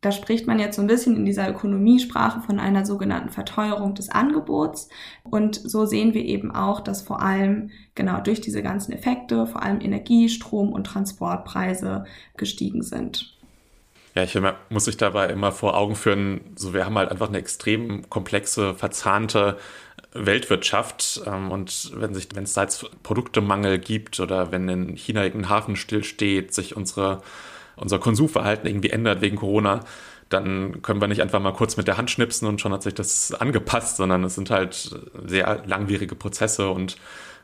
Da 0.07 0.13
spricht 0.13 0.47
man 0.47 0.61
jetzt 0.61 0.77
so 0.77 0.83
ein 0.83 0.87
bisschen 0.87 1.17
in 1.17 1.25
dieser 1.25 1.51
Ökonomiesprache 1.51 2.41
von 2.41 2.61
einer 2.61 2.87
sogenannten 2.87 3.31
Verteuerung 3.31 3.97
des 3.97 4.09
Angebots. 4.09 4.89
Und 5.25 5.57
so 5.57 5.85
sehen 5.85 6.15
wir 6.15 6.25
eben 6.25 6.55
auch, 6.55 6.79
dass 6.79 7.03
vor 7.03 7.21
allem 7.21 7.73
genau 7.97 8.21
durch 8.21 8.41
diese 8.41 8.63
ganzen 8.63 8.93
Effekte, 8.93 9.49
vor 9.49 9.65
allem 9.65 9.81
Energie, 9.81 10.29
Strom 10.29 10.73
und 10.73 10.85
Transportpreise 10.85 12.05
gestiegen 12.37 12.83
sind. 12.83 13.37
Ja, 14.15 14.23
ich 14.23 14.39
muss 14.69 14.85
sich 14.85 14.97
dabei 14.97 15.27
immer 15.27 15.51
vor 15.51 15.77
Augen 15.77 15.97
führen, 15.97 16.41
so 16.55 16.73
wir 16.73 16.87
haben 16.87 16.97
halt 16.97 17.11
einfach 17.11 17.29
eine 17.29 17.39
extrem 17.39 18.09
komplexe, 18.09 18.75
verzahnte 18.75 19.57
Weltwirtschaft 20.13 21.23
ähm, 21.27 21.51
und 21.51 21.91
wenn 21.97 22.15
sich, 22.15 22.29
wenn 22.33 22.45
es 22.45 22.53
da 22.53 22.63
jetzt 22.63 23.03
Produktemangel 23.03 23.81
gibt 23.81 24.21
oder 24.21 24.53
wenn 24.53 24.69
in 24.69 24.97
China 24.97 25.25
irgendein 25.25 25.51
Hafen 25.51 25.75
stillsteht, 25.75 26.55
sich 26.55 26.77
unsere 26.77 27.23
unser 27.77 27.99
Konsumverhalten 27.99 28.67
irgendwie 28.69 28.91
ändert 28.91 29.21
wegen 29.21 29.37
Corona, 29.37 29.81
dann 30.29 30.83
können 30.83 31.01
wir 31.01 31.09
nicht 31.09 31.23
einfach 31.23 31.41
mal 31.41 31.53
kurz 31.53 31.77
mit 31.77 31.87
der 31.87 31.97
Hand 31.97 32.11
schnipsen 32.11 32.49
und 32.49 32.61
schon 32.61 32.73
hat 32.73 32.83
sich 32.83 32.95
das 32.95 33.33
angepasst, 33.33 33.97
sondern 33.97 34.25
es 34.25 34.35
sind 34.35 34.51
halt 34.51 34.91
sehr 35.27 35.63
langwierige 35.67 36.17
Prozesse 36.17 36.69
und 36.71 36.97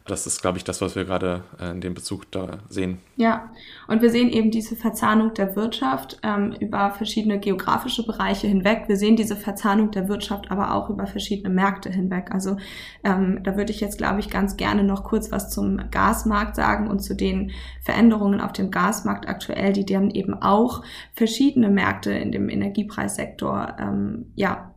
Das 0.06 0.26
ist, 0.26 0.42
glaube 0.42 0.58
ich, 0.58 0.64
das, 0.64 0.80
was 0.80 0.96
wir 0.96 1.04
gerade 1.04 1.44
äh, 1.60 1.70
in 1.70 1.80
dem 1.80 1.94
Bezug 1.94 2.30
da 2.32 2.58
sehen. 2.68 2.98
Ja, 3.16 3.52
und 3.86 4.02
wir 4.02 4.10
sehen 4.10 4.30
eben 4.30 4.50
diese 4.50 4.74
Verzahnung 4.74 5.32
der 5.34 5.54
Wirtschaft 5.54 6.18
ähm, 6.24 6.54
über 6.58 6.90
verschiedene 6.90 7.38
geografische 7.38 8.04
Bereiche 8.04 8.48
hinweg. 8.48 8.84
Wir 8.88 8.96
sehen 8.96 9.14
diese 9.14 9.36
Verzahnung 9.36 9.92
der 9.92 10.08
Wirtschaft 10.08 10.50
aber 10.50 10.74
auch 10.74 10.90
über 10.90 11.06
verschiedene 11.06 11.54
Märkte 11.54 11.90
hinweg. 11.90 12.30
Also 12.32 12.56
ähm, 13.04 13.40
da 13.44 13.56
würde 13.56 13.70
ich 13.70 13.80
jetzt, 13.80 13.98
glaube 13.98 14.18
ich, 14.18 14.28
ganz 14.28 14.56
gerne 14.56 14.82
noch 14.82 15.04
kurz 15.04 15.30
was 15.30 15.50
zum 15.50 15.80
Gasmarkt 15.90 16.56
sagen 16.56 16.88
und 16.88 17.00
zu 17.00 17.14
den 17.14 17.52
Veränderungen 17.82 18.40
auf 18.40 18.52
dem 18.52 18.72
Gasmarkt 18.72 19.28
aktuell, 19.28 19.72
die 19.72 19.86
dann 19.86 20.10
eben 20.10 20.34
auch 20.34 20.82
verschiedene 21.12 21.70
Märkte 21.70 22.12
in 22.12 22.32
dem 22.32 22.48
Energiepreissektor 22.48 23.76
ähm, 23.78 24.32
ja 24.34 24.71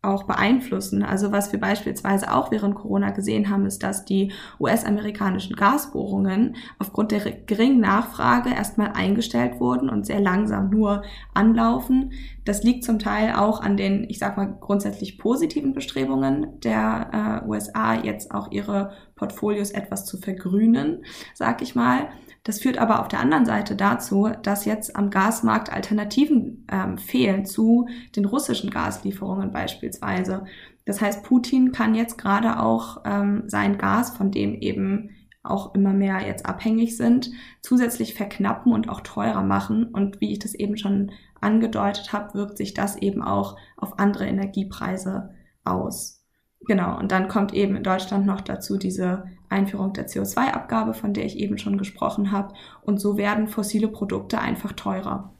auch 0.00 0.24
beeinflussen. 0.24 1.02
Also 1.02 1.32
was 1.32 1.50
wir 1.50 1.58
beispielsweise 1.58 2.32
auch 2.32 2.52
während 2.52 2.76
Corona 2.76 3.10
gesehen 3.10 3.50
haben, 3.50 3.66
ist, 3.66 3.82
dass 3.82 4.04
die 4.04 4.32
US-amerikanischen 4.60 5.56
Gasbohrungen 5.56 6.54
aufgrund 6.78 7.10
der 7.10 7.20
geringen 7.20 7.80
Nachfrage 7.80 8.50
erstmal 8.50 8.92
eingestellt 8.92 9.58
wurden 9.58 9.90
und 9.90 10.06
sehr 10.06 10.20
langsam 10.20 10.70
nur 10.70 11.02
anlaufen. 11.34 12.12
Das 12.44 12.62
liegt 12.62 12.84
zum 12.84 13.00
Teil 13.00 13.34
auch 13.34 13.60
an 13.60 13.76
den, 13.76 14.08
ich 14.08 14.20
sag 14.20 14.36
mal, 14.36 14.56
grundsätzlich 14.60 15.18
positiven 15.18 15.74
Bestrebungen 15.74 16.60
der 16.60 17.42
äh, 17.44 17.48
USA, 17.48 17.94
jetzt 17.94 18.30
auch 18.30 18.52
ihre 18.52 18.92
Portfolios 19.16 19.72
etwas 19.72 20.06
zu 20.06 20.16
vergrünen, 20.18 21.04
sag 21.34 21.60
ich 21.60 21.74
mal. 21.74 22.08
Das 22.44 22.60
führt 22.60 22.78
aber 22.78 23.00
auf 23.00 23.08
der 23.08 23.20
anderen 23.20 23.44
Seite 23.44 23.76
dazu, 23.76 24.30
dass 24.42 24.64
jetzt 24.64 24.96
am 24.96 25.10
Gasmarkt 25.10 25.72
Alternativen 25.72 26.66
ähm, 26.70 26.96
fehlen 26.98 27.44
zu 27.44 27.88
den 28.16 28.24
russischen 28.24 28.70
Gaslieferungen 28.70 29.52
beispielsweise. 29.52 30.44
Das 30.84 31.00
heißt, 31.00 31.22
Putin 31.24 31.72
kann 31.72 31.94
jetzt 31.94 32.16
gerade 32.16 32.60
auch 32.60 33.02
ähm, 33.04 33.42
sein 33.46 33.76
Gas, 33.76 34.16
von 34.16 34.30
dem 34.30 34.54
eben 34.54 35.10
auch 35.42 35.74
immer 35.74 35.92
mehr 35.92 36.26
jetzt 36.26 36.46
abhängig 36.46 36.96
sind, 36.96 37.30
zusätzlich 37.62 38.14
verknappen 38.14 38.72
und 38.72 38.88
auch 38.88 39.00
teurer 39.00 39.42
machen. 39.42 39.84
Und 39.84 40.20
wie 40.20 40.32
ich 40.32 40.38
das 40.38 40.54
eben 40.54 40.76
schon 40.76 41.12
angedeutet 41.40 42.12
habe, 42.12 42.34
wirkt 42.34 42.56
sich 42.58 42.74
das 42.74 42.96
eben 42.96 43.22
auch 43.22 43.56
auf 43.76 43.98
andere 43.98 44.26
Energiepreise 44.26 45.34
aus. 45.64 46.17
Genau, 46.66 46.98
und 46.98 47.12
dann 47.12 47.28
kommt 47.28 47.54
eben 47.54 47.76
in 47.76 47.82
Deutschland 47.82 48.26
noch 48.26 48.40
dazu 48.40 48.76
diese 48.76 49.24
Einführung 49.48 49.92
der 49.92 50.08
CO2-Abgabe, 50.08 50.92
von 50.92 51.14
der 51.14 51.24
ich 51.24 51.36
eben 51.36 51.58
schon 51.58 51.78
gesprochen 51.78 52.32
habe. 52.32 52.54
Und 52.82 53.00
so 53.00 53.16
werden 53.16 53.48
fossile 53.48 53.88
Produkte 53.88 54.38
einfach 54.38 54.72
teurer. 54.72 55.32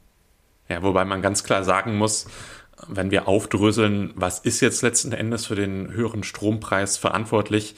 Ja, 0.67 0.81
wobei 0.81 1.03
man 1.05 1.21
ganz 1.21 1.43
klar 1.43 1.63
sagen 1.63 1.97
muss, 1.97 2.27
wenn 2.87 3.11
wir 3.11 3.27
aufdröseln, 3.27 4.13
was 4.15 4.39
ist 4.39 4.61
jetzt 4.61 4.81
letzten 4.81 5.11
Endes 5.11 5.45
für 5.45 5.55
den 5.55 5.91
höheren 5.91 6.23
Strompreis 6.23 6.97
verantwortlich, 6.97 7.75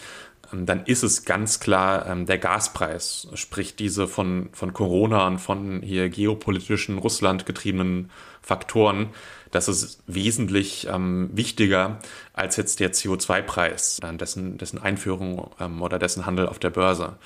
ähm, 0.54 0.66
dann 0.66 0.86
ist 0.86 1.04
es 1.04 1.26
ganz 1.26 1.60
klar 1.60 2.06
ähm, 2.08 2.26
der 2.26 2.38
Gaspreis, 2.38 3.28
sprich 3.34 3.76
diese 3.76 4.08
von, 4.08 4.50
von 4.54 4.74
Corona 4.74 5.26
und 5.28 5.40
von 5.40 5.82
hier 5.82 6.10
geopolitischen 6.10 6.98
Russland 6.98 7.46
getriebenen 7.46 8.12
Faktoren. 8.42 9.10
Das 9.52 9.68
ist 9.68 10.02
wesentlich 10.08 10.88
ähm, 10.88 11.30
wichtiger 11.34 12.00
als 12.34 12.56
jetzt 12.56 12.80
der 12.80 12.94
CO2-Preis, 12.94 14.00
äh, 14.02 14.16
dessen, 14.16 14.58
dessen 14.58 14.82
Einführung 14.82 15.52
ähm, 15.60 15.82
oder 15.82 16.00
dessen 16.00 16.26
Handel 16.26 16.48
auf 16.48 16.58
der 16.58 16.70
Börse. 16.70 17.18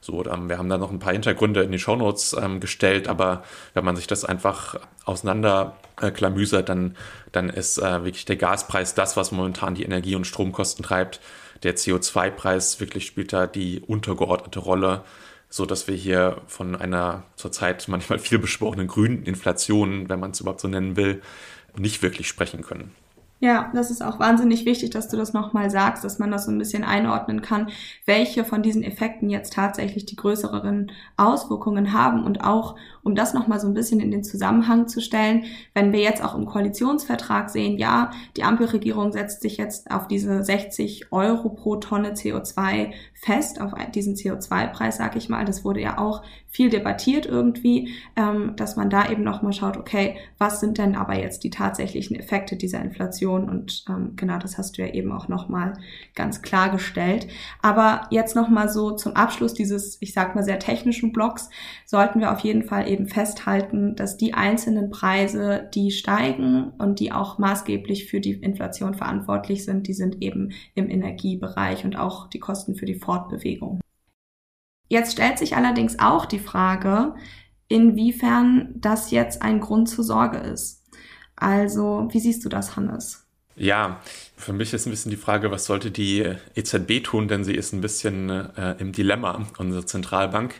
So, 0.00 0.24
ähm, 0.26 0.48
wir 0.48 0.58
haben 0.58 0.68
da 0.68 0.78
noch 0.78 0.90
ein 0.90 0.98
paar 0.98 1.12
Hintergründe 1.12 1.62
in 1.62 1.72
die 1.72 1.78
Shownotes 1.78 2.36
ähm, 2.40 2.60
gestellt, 2.60 3.08
aber 3.08 3.42
wenn 3.74 3.84
man 3.84 3.96
sich 3.96 4.06
das 4.06 4.24
einfach 4.24 4.76
auseinanderklamüsert, 5.04 6.62
äh, 6.62 6.64
dann, 6.64 6.96
dann 7.32 7.48
ist 7.50 7.78
äh, 7.78 8.04
wirklich 8.04 8.24
der 8.24 8.36
Gaspreis 8.36 8.94
das, 8.94 9.16
was 9.16 9.32
momentan 9.32 9.74
die 9.74 9.84
Energie- 9.84 10.14
und 10.14 10.26
Stromkosten 10.26 10.84
treibt. 10.84 11.20
Der 11.64 11.76
CO2-Preis 11.76 12.78
wirklich 12.78 13.06
spielt 13.06 13.32
da 13.32 13.46
die 13.48 13.80
untergeordnete 13.80 14.60
Rolle, 14.60 15.02
so 15.50 15.66
dass 15.66 15.88
wir 15.88 15.96
hier 15.96 16.42
von 16.46 16.76
einer 16.76 17.24
zurzeit 17.34 17.88
manchmal 17.88 18.18
viel 18.20 18.38
beschworenen 18.38 18.86
grünen 18.86 19.24
Inflation, 19.24 20.08
wenn 20.08 20.20
man 20.20 20.30
es 20.30 20.40
überhaupt 20.40 20.60
so 20.60 20.68
nennen 20.68 20.96
will, 20.96 21.22
nicht 21.78 22.02
wirklich 22.02 22.28
sprechen 22.28 22.62
können. 22.62 22.92
Ja, 23.40 23.70
das 23.72 23.92
ist 23.92 24.02
auch 24.02 24.18
wahnsinnig 24.18 24.64
wichtig, 24.66 24.90
dass 24.90 25.06
du 25.06 25.16
das 25.16 25.32
nochmal 25.32 25.70
sagst, 25.70 26.02
dass 26.02 26.18
man 26.18 26.32
das 26.32 26.46
so 26.46 26.50
ein 26.50 26.58
bisschen 26.58 26.82
einordnen 26.82 27.40
kann, 27.40 27.68
welche 28.04 28.44
von 28.44 28.62
diesen 28.62 28.82
Effekten 28.82 29.30
jetzt 29.30 29.52
tatsächlich 29.52 30.06
die 30.06 30.16
größeren 30.16 30.90
Auswirkungen 31.16 31.92
haben 31.92 32.24
und 32.24 32.42
auch, 32.42 32.74
um 33.04 33.14
das 33.14 33.34
nochmal 33.34 33.60
so 33.60 33.68
ein 33.68 33.74
bisschen 33.74 34.00
in 34.00 34.10
den 34.10 34.24
Zusammenhang 34.24 34.88
zu 34.88 35.00
stellen, 35.00 35.44
wenn 35.72 35.92
wir 35.92 36.00
jetzt 36.00 36.22
auch 36.22 36.34
im 36.34 36.46
Koalitionsvertrag 36.46 37.48
sehen, 37.48 37.78
ja, 37.78 38.10
die 38.36 38.42
Ampelregierung 38.42 39.12
setzt 39.12 39.42
sich 39.42 39.56
jetzt 39.56 39.88
auf 39.92 40.08
diese 40.08 40.42
60 40.42 41.12
Euro 41.12 41.50
pro 41.50 41.76
Tonne 41.76 42.14
CO2 42.14 42.90
fest, 43.14 43.60
auf 43.60 43.72
diesen 43.94 44.16
CO2-Preis, 44.16 44.96
sag 44.96 45.14
ich 45.14 45.28
mal, 45.28 45.44
das 45.44 45.64
wurde 45.64 45.80
ja 45.80 45.98
auch 45.98 46.22
viel 46.48 46.70
debattiert 46.70 47.26
irgendwie, 47.26 47.94
ähm, 48.16 48.54
dass 48.56 48.74
man 48.76 48.90
da 48.90 49.10
eben 49.10 49.22
nochmal 49.22 49.52
schaut, 49.52 49.76
okay, 49.76 50.16
was 50.38 50.60
sind 50.60 50.78
denn 50.78 50.96
aber 50.96 51.18
jetzt 51.18 51.44
die 51.44 51.50
tatsächlichen 51.50 52.16
Effekte 52.16 52.56
dieser 52.56 52.80
Inflation? 52.80 53.27
Und 53.28 53.84
ähm, 53.88 54.12
genau, 54.16 54.38
das 54.38 54.58
hast 54.58 54.78
du 54.78 54.82
ja 54.82 54.92
eben 54.92 55.12
auch 55.12 55.28
nochmal 55.28 55.74
ganz 56.14 56.42
klargestellt. 56.42 57.28
Aber 57.62 58.02
jetzt 58.10 58.36
nochmal 58.36 58.68
so 58.68 58.92
zum 58.92 59.14
Abschluss 59.16 59.54
dieses, 59.54 60.00
ich 60.00 60.12
sag 60.12 60.34
mal, 60.34 60.42
sehr 60.42 60.58
technischen 60.58 61.12
Blocks, 61.12 61.50
sollten 61.84 62.20
wir 62.20 62.32
auf 62.32 62.40
jeden 62.40 62.62
Fall 62.62 62.88
eben 62.88 63.06
festhalten, 63.06 63.96
dass 63.96 64.16
die 64.16 64.34
einzelnen 64.34 64.90
Preise, 64.90 65.68
die 65.74 65.90
steigen 65.90 66.72
und 66.78 67.00
die 67.00 67.12
auch 67.12 67.38
maßgeblich 67.38 68.06
für 68.08 68.20
die 68.20 68.32
Inflation 68.32 68.94
verantwortlich 68.94 69.64
sind, 69.64 69.86
die 69.86 69.94
sind 69.94 70.22
eben 70.22 70.52
im 70.74 70.88
Energiebereich 70.88 71.84
und 71.84 71.98
auch 71.98 72.28
die 72.28 72.40
Kosten 72.40 72.74
für 72.76 72.86
die 72.86 72.98
Fortbewegung. 72.98 73.80
Jetzt 74.88 75.12
stellt 75.12 75.38
sich 75.38 75.54
allerdings 75.54 75.98
auch 75.98 76.24
die 76.24 76.38
Frage, 76.38 77.14
inwiefern 77.68 78.74
das 78.76 79.10
jetzt 79.10 79.42
ein 79.42 79.60
Grund 79.60 79.88
zur 79.88 80.04
Sorge 80.04 80.38
ist. 80.38 80.77
Also, 81.40 82.08
wie 82.10 82.20
siehst 82.20 82.44
du 82.44 82.48
das, 82.48 82.76
Hannes? 82.76 83.24
Ja, 83.56 84.00
für 84.36 84.52
mich 84.52 84.72
ist 84.72 84.86
ein 84.86 84.90
bisschen 84.90 85.10
die 85.10 85.16
Frage, 85.16 85.50
was 85.50 85.64
sollte 85.64 85.90
die 85.90 86.24
EZB 86.54 87.02
tun, 87.02 87.26
denn 87.26 87.42
sie 87.42 87.54
ist 87.54 87.72
ein 87.72 87.80
bisschen 87.80 88.30
äh, 88.30 88.76
im 88.78 88.92
Dilemma, 88.92 89.46
unsere 89.58 89.84
Zentralbank. 89.84 90.54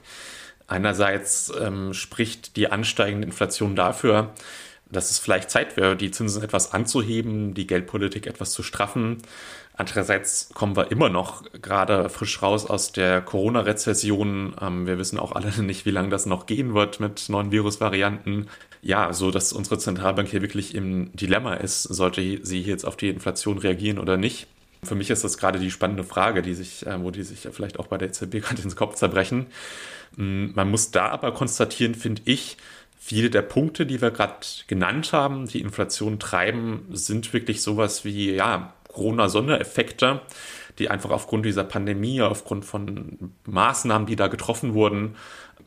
Einerseits 0.66 1.52
ähm, 1.61 1.94
spricht 1.94 2.56
die 2.56 2.70
ansteigende 2.70 3.26
Inflation 3.26 3.76
dafür, 3.76 4.35
dass 4.90 5.11
es 5.11 5.18
vielleicht 5.18 5.50
Zeit 5.50 5.76
wäre, 5.76 5.97
die 5.97 6.11
Zinsen 6.11 6.42
etwas 6.42 6.73
anzuheben, 6.75 7.54
die 7.54 7.66
Geldpolitik 7.66 8.26
etwas 8.26 8.52
zu 8.52 8.62
straffen. 8.62 9.18
Andererseits 9.75 10.50
kommen 10.54 10.76
wir 10.76 10.90
immer 10.90 11.08
noch 11.08 11.44
gerade 11.62 12.08
frisch 12.08 12.42
raus 12.42 12.66
aus 12.68 12.90
der 12.90 13.20
Corona-Rezession. 13.20 14.56
Ähm, 14.61 14.87
wir 14.87 14.99
wissen 14.99 15.20
auch 15.20 15.32
alle 15.32 15.62
nicht, 15.62 15.87
wie 15.87 15.92
lange 15.92 16.08
das 16.08 16.26
noch 16.26 16.47
gehen 16.47 16.75
wird 16.75 16.99
mit 16.99 17.28
neuen 17.28 17.52
Virusvarianten. 17.52 18.49
Ja, 18.82 19.12
so 19.12 19.30
dass 19.30 19.52
unsere 19.52 19.78
Zentralbank 19.78 20.28
hier 20.28 20.42
wirklich 20.42 20.75
im 20.75 21.11
Dilemma 21.14 21.54
ist, 21.54 21.82
sollte 21.82 22.44
sie 22.44 22.61
jetzt 22.62 22.85
auf 22.85 22.97
die 22.97 23.08
Inflation 23.08 23.58
reagieren 23.58 23.99
oder 23.99 24.16
nicht. 24.16 24.47
Für 24.85 24.94
mich 24.94 25.11
ist 25.11 25.25
das 25.25 25.38
gerade 25.38 25.58
die 25.58 25.73
spannende 25.73 26.04
Frage, 26.04 26.42
die 26.42 26.54
sich, 26.54 26.87
äh, 26.87 27.02
wo 27.02 27.11
die 27.11 27.25
sich 27.25 27.49
vielleicht 27.50 27.80
auch 27.80 27.88
bei 27.88 27.99
der 27.99 28.08
EZB 28.08 28.30
gerade 28.42 28.62
ins 28.62 28.76
Kopf 28.76 28.94
zerbrechen. 28.94 29.47
Mm, 30.16 30.49
man 30.54 30.70
muss 30.70 30.90
da 30.90 31.08
aber 31.08 31.32
konstatieren, 31.32 31.94
finde 31.94 32.23
ich, 32.25 32.56
viele 32.99 33.30
der 33.30 33.42
Punkte, 33.42 33.87
die 33.87 34.00
wir 34.00 34.11
gerade 34.11 34.35
genannt 34.66 35.12
haben, 35.12 35.47
die 35.47 35.61
Inflation 35.61 36.18
treiben, 36.18 36.87
sind 36.92 37.32
wirklich 37.32 37.62
sowas 37.62 38.04
wie, 38.04 38.35
ja, 38.35 38.75
Corona-Sondereffekte, 38.88 40.20
die 40.78 40.90
einfach 40.90 41.11
aufgrund 41.11 41.47
dieser 41.47 41.64
Pandemie, 41.64 42.20
aufgrund 42.20 42.64
von 42.64 43.32
Maßnahmen, 43.47 44.06
die 44.06 44.16
da 44.16 44.28
getroffen 44.28 44.75
wurden, 44.75 45.16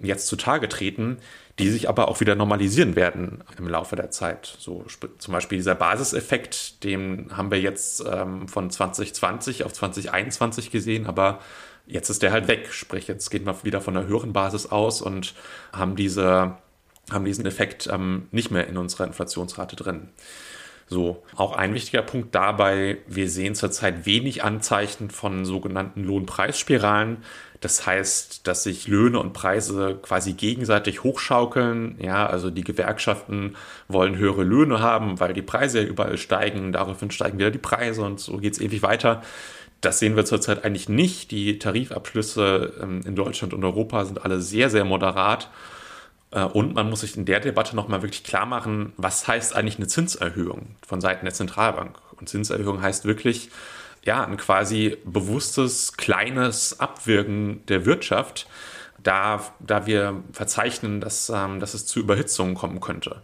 jetzt 0.01 0.27
zutage 0.27 0.67
treten, 0.67 1.17
die 1.61 1.69
sich 1.69 1.87
aber 1.87 2.07
auch 2.07 2.19
wieder 2.19 2.35
normalisieren 2.35 2.95
werden 2.95 3.43
im 3.57 3.67
Laufe 3.67 3.95
der 3.95 4.11
Zeit. 4.11 4.55
So 4.59 4.85
zum 5.17 5.31
Beispiel 5.31 5.57
dieser 5.57 5.75
Basiseffekt, 5.75 6.83
den 6.83 7.29
haben 7.35 7.51
wir 7.51 7.61
jetzt 7.61 8.03
ähm, 8.05 8.47
von 8.47 8.69
2020 8.69 9.63
auf 9.63 9.73
2021 9.73 10.71
gesehen, 10.71 11.05
aber 11.05 11.39
jetzt 11.85 12.09
ist 12.09 12.23
der 12.23 12.31
halt 12.31 12.47
weg. 12.47 12.69
Sprich, 12.71 13.07
jetzt 13.07 13.29
gehen 13.29 13.45
wir 13.45 13.63
wieder 13.63 13.81
von 13.81 13.95
einer 13.95 14.07
höheren 14.07 14.33
Basis 14.33 14.65
aus 14.65 15.01
und 15.01 15.35
haben 15.71 15.95
diese 15.95 16.57
haben 17.11 17.25
diesen 17.25 17.45
Effekt 17.45 17.87
ähm, 17.91 18.27
nicht 18.31 18.51
mehr 18.51 18.67
in 18.67 18.77
unserer 18.77 19.05
Inflationsrate 19.05 19.75
drin. 19.75 20.09
So, 20.91 21.23
auch 21.37 21.55
ein 21.55 21.73
wichtiger 21.73 22.01
Punkt 22.01 22.35
dabei, 22.35 22.97
wir 23.07 23.29
sehen 23.29 23.55
zurzeit 23.55 24.05
wenig 24.05 24.43
Anzeichen 24.43 25.09
von 25.09 25.45
sogenannten 25.45 26.03
Lohnpreisspiralen. 26.03 27.19
Das 27.61 27.85
heißt, 27.87 28.45
dass 28.45 28.63
sich 28.63 28.89
Löhne 28.89 29.17
und 29.17 29.31
Preise 29.31 29.97
quasi 30.01 30.33
gegenseitig 30.33 31.03
hochschaukeln. 31.03 31.95
Ja, 32.01 32.25
also 32.25 32.49
die 32.49 32.65
Gewerkschaften 32.65 33.55
wollen 33.87 34.17
höhere 34.17 34.43
Löhne 34.43 34.81
haben, 34.81 35.21
weil 35.21 35.31
die 35.31 35.41
Preise 35.41 35.79
ja 35.79 35.87
überall 35.87 36.17
steigen. 36.17 36.73
Daraufhin 36.73 37.09
steigen 37.09 37.39
wieder 37.39 37.51
die 37.51 37.57
Preise 37.57 38.01
und 38.01 38.19
so 38.19 38.35
geht 38.35 38.55
es 38.55 38.59
ewig 38.59 38.81
weiter. 38.81 39.21
Das 39.79 39.97
sehen 39.99 40.17
wir 40.17 40.25
zurzeit 40.25 40.65
eigentlich 40.65 40.89
nicht. 40.89 41.31
Die 41.31 41.57
Tarifabschlüsse 41.57 42.73
ähm, 42.81 42.99
in 43.05 43.15
Deutschland 43.15 43.53
und 43.53 43.63
Europa 43.63 44.03
sind 44.03 44.25
alle 44.25 44.41
sehr, 44.41 44.69
sehr 44.69 44.83
moderat. 44.83 45.49
Äh, 46.31 46.43
und 46.43 46.73
man 46.73 46.89
muss 46.89 47.01
sich 47.01 47.15
in 47.15 47.25
der 47.25 47.39
Debatte 47.39 47.75
nochmal 47.75 48.01
wirklich 48.01 48.23
klar 48.23 48.45
machen, 48.45 48.93
was 48.97 49.27
heißt 49.27 49.55
eigentlich 49.55 49.77
eine 49.77 49.87
Zinserhöhung 49.87 50.75
von 50.85 51.01
Seiten 51.01 51.25
der 51.25 51.33
Zentralbank? 51.33 51.97
Und 52.19 52.29
Zinserhöhung 52.29 52.81
heißt 52.81 53.05
wirklich, 53.05 53.49
ja, 54.03 54.23
ein 54.23 54.37
quasi 54.37 54.97
bewusstes, 55.05 55.95
kleines 55.97 56.79
Abwirken 56.79 57.63
der 57.67 57.85
Wirtschaft, 57.85 58.47
da, 59.03 59.41
da 59.59 59.85
wir 59.85 60.23
verzeichnen, 60.31 61.01
dass, 61.01 61.29
ähm, 61.29 61.59
dass 61.59 61.73
es 61.73 61.85
zu 61.85 61.99
Überhitzungen 61.99 62.55
kommen 62.55 62.79
könnte. 62.79 63.21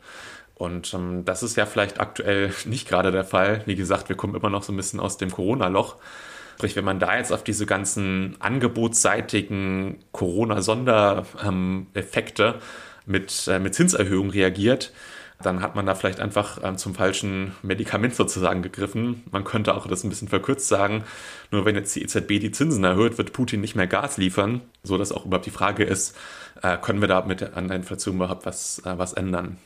Und 0.56 0.94
ähm, 0.94 1.24
das 1.26 1.44
ist 1.44 1.56
ja 1.56 1.66
vielleicht 1.68 2.00
aktuell 2.00 2.52
nicht 2.66 2.88
gerade 2.88 3.12
der 3.12 3.26
Fall. 3.26 3.62
Wie 3.66 3.76
gesagt, 3.76 4.10
wir 4.10 4.18
kommen 4.18 4.36
immer 4.36 4.50
noch 4.50 4.64
so 4.64 4.74
ein 4.74 4.78
bisschen 4.78 5.00
aus 5.00 5.18
dem 5.18 5.32
Corona-Loch. 5.32 5.98
Sprich, 6.56 6.76
wenn 6.76 6.86
man 6.86 7.00
da 7.00 7.16
jetzt 7.16 7.32
auf 7.32 7.44
diese 7.44 7.68
ganzen 7.68 8.36
angebotsseitigen 8.40 10.00
Corona-Sondereffekte 10.12 12.56
mit, 13.08 13.48
äh, 13.48 13.60
mit 13.60 13.74
Zinserhöhungen 13.74 14.32
reagiert, 14.32 14.92
dann 15.42 15.62
hat 15.62 15.76
man 15.76 15.86
da 15.86 15.94
vielleicht 15.94 16.20
einfach 16.20 16.60
ähm, 16.64 16.78
zum 16.78 16.96
falschen 16.96 17.56
Medikament 17.62 18.16
sozusagen 18.16 18.64
gegriffen. 18.64 19.24
Man 19.32 19.44
könnte 19.44 19.76
auch 19.76 19.86
das 19.88 20.04
ein 20.04 20.10
bisschen 20.10 20.28
verkürzt 20.28 20.68
sagen, 20.68 21.04
nur 21.52 21.66
wenn 21.66 21.76
jetzt 21.76 21.96
die 21.96 22.02
EZB 22.02 22.40
die 22.40 22.52
Zinsen 22.52 22.84
erhöht, 22.84 23.18
wird 23.18 23.34
Putin 23.34 23.62
nicht 23.62 23.76
mehr 23.76 23.88
Gas 23.88 24.18
liefern, 24.18 24.62
so 24.84 24.98
dass 24.98 25.12
auch 25.12 25.26
überhaupt 25.26 25.46
die 25.46 25.52
Frage 25.52 25.84
ist, 25.84 26.16
äh, 26.64 26.78
können 26.78 27.02
wir 27.02 27.08
da 27.08 27.24
mit 27.24 27.44
an 27.56 27.68
der 27.68 27.78
Inflation 27.78 28.16
überhaupt 28.16 28.46
was, 28.46 28.80
äh, 28.80 28.98
was 28.98 29.14
ändern? 29.14 29.58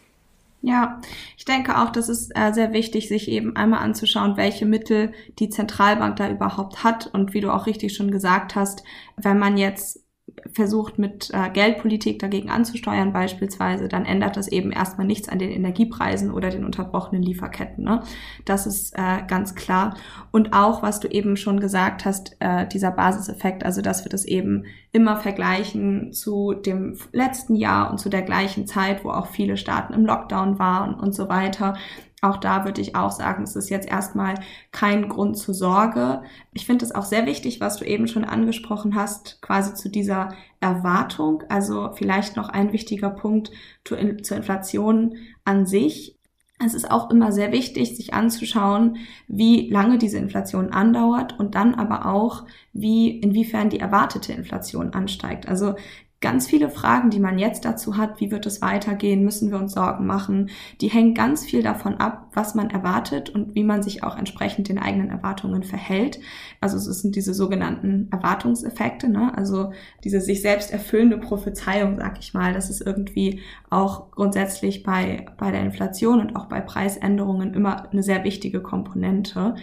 Ja, 0.64 1.02
ich 1.38 1.46
denke 1.46 1.80
auch, 1.80 1.90
das 1.90 2.08
ist 2.08 2.32
äh, 2.36 2.54
sehr 2.54 2.72
wichtig, 2.72 3.08
sich 3.08 3.28
eben 3.30 3.56
einmal 3.56 3.80
anzuschauen, 3.80 4.38
welche 4.38 4.68
Mittel 4.68 5.12
die 5.40 5.50
Zentralbank 5.50 6.18
da 6.18 6.30
überhaupt 6.30 6.84
hat. 6.84 7.08
Und 7.08 7.34
wie 7.34 7.42
du 7.42 7.52
auch 7.52 7.66
richtig 7.66 7.96
schon 7.96 8.12
gesagt 8.12 8.56
hast, 8.56 8.84
wenn 9.18 9.40
man 9.40 9.58
jetzt 9.58 10.04
versucht, 10.52 11.00
mit 11.00 11.30
äh, 11.34 11.50
Geldpolitik 11.50 12.20
dagegen 12.20 12.50
anzusteuern 12.50 13.14
beispielsweise, 13.14 13.88
dann 13.88 14.06
ändert 14.06 14.38
das 14.38 14.48
eben 14.48 14.72
erstmal 14.72 15.08
nichts 15.08 15.30
an 15.30 15.40
den 15.40 15.52
Energiepreisen 15.52 16.32
oder 16.32 16.50
den 16.50 16.66
unterbrochenen 16.66 17.24
Lieferketten. 17.24 17.84
Ne? 17.84 18.02
Das 18.46 18.68
ist 18.68 18.94
äh, 18.98 19.22
ganz 19.28 19.56
klar. 19.56 19.96
Und 20.32 20.54
auch, 20.54 20.84
was 20.84 21.00
du 21.00 21.08
eben 21.08 21.38
schon 21.38 21.60
gesagt 21.60 22.06
hast, 22.06 22.36
äh, 22.40 22.68
dieser 22.68 22.92
Basiseffekt, 22.92 23.66
also 23.66 23.82
dass 23.82 24.06
wir 24.06 24.10
das 24.10 24.26
eben 24.26 24.66
immer 24.92 25.18
vergleichen 25.18 26.12
zu 26.12 26.54
dem 26.54 26.98
letzten 27.12 27.56
Jahr 27.56 27.92
und 27.92 28.00
zu 28.00 28.10
der 28.10 28.22
gleichen 28.22 28.68
Zeit, 28.68 29.04
wo 29.06 29.12
auch 29.12 29.28
viele 29.28 29.58
Staaten 29.58 29.94
im 29.94 30.06
Lockdown 30.06 30.60
waren 30.60 30.96
und 30.96 31.14
so 31.14 31.30
weiter. 31.30 31.76
Auch 32.22 32.38
da 32.38 32.66
würde 32.66 32.82
ich 32.82 32.96
auch 32.96 33.12
sagen, 33.12 33.44
es 33.44 33.56
ist 33.56 33.70
jetzt 33.70 33.90
erstmal 33.90 34.36
kein 34.72 35.10
Grund 35.10 35.38
zur 35.38 35.56
Sorge. 35.56 36.22
Ich 36.54 36.68
finde 36.68 36.86
es 36.86 36.94
auch 36.94 37.06
sehr 37.06 37.26
wichtig, 37.26 37.60
was 37.60 37.78
du 37.78 37.86
eben 37.86 38.08
schon 38.08 38.24
angesprochen 38.24 38.94
hast, 38.96 39.42
quasi 39.42 39.74
zu 39.74 39.90
dieser 39.90 40.36
Erwartung. 40.60 41.44
Also 41.50 41.92
vielleicht 41.96 42.36
noch 42.36 42.50
ein 42.50 42.74
wichtiger 42.74 43.10
Punkt 43.10 43.52
zur 43.84 43.98
Inflation 43.98 45.18
an 45.46 45.66
sich. 45.66 46.16
Es 46.64 46.76
ist 46.76 46.92
auch 46.92 47.10
immer 47.10 47.32
sehr 47.32 47.52
wichtig, 47.52 47.96
sich 47.96 48.14
anzuschauen, 48.14 48.98
wie 49.28 49.68
lange 49.72 49.98
diese 49.98 50.20
Inflation 50.20 50.70
andauert 50.72 51.40
und 51.40 51.56
dann 51.56 51.74
aber 51.74 52.06
auch, 52.06 52.46
wie, 52.72 53.10
inwiefern 53.10 53.72
die 53.72 53.80
erwartete 53.80 54.34
Inflation 54.34 54.94
ansteigt. 54.94 55.48
Also 55.48 55.74
ganz 56.22 56.48
viele 56.48 56.70
Fragen, 56.70 57.10
die 57.10 57.20
man 57.20 57.40
jetzt 57.40 57.66
dazu 57.66 57.98
hat, 57.98 58.22
wie 58.22 58.30
wird 58.30 58.46
es 58.46 58.62
weitergehen, 58.62 59.24
müssen 59.24 59.50
wir 59.50 59.58
uns 59.58 59.74
Sorgen 59.74 60.06
machen, 60.06 60.52
die 60.80 60.88
hängen 60.88 61.16
ganz 61.16 61.44
viel 61.44 61.64
davon 61.64 61.96
ab, 61.96 62.28
was 62.34 62.54
man 62.54 62.70
erwartet 62.70 63.32
und 63.32 63.56
wie 63.56 63.64
man 63.64 63.82
sich 63.82 64.04
auch 64.04 64.18
entsprechend 64.18 64.70
den 64.70 64.78
eigenen 64.78 65.10
Erwartungen 65.10 65.64
verhält. 65.64 66.20
Also 66.62 66.78
es 66.78 67.02
sind 67.02 67.16
diese 67.16 67.34
sogenannten 67.34 68.08
Erwartungseffekte, 68.12 69.10
ne? 69.10 69.36
also 69.36 69.72
diese 70.04 70.22
sich 70.22 70.42
selbst 70.42 70.72
erfüllende 70.72 71.18
Prophezeiung, 71.18 71.98
sag 71.98 72.20
ich 72.20 72.36
mal, 72.36 72.54
das 72.54 72.70
ist 72.70 72.82
irgendwie 72.82 73.42
auch 73.72 74.12
grundsätzlich 74.12 74.84
bei, 74.84 75.26
bei 75.38 75.50
der 75.50 75.62
Inflation 75.62 76.20
und 76.20 76.36
auch 76.36 76.46
bei 76.46 76.62
Preisänderungen 76.62 77.56
immer 77.56 77.92
eine 77.92 78.04
sehr 78.04 78.24
wichtige 78.24 78.62
Komponente. 78.62 79.56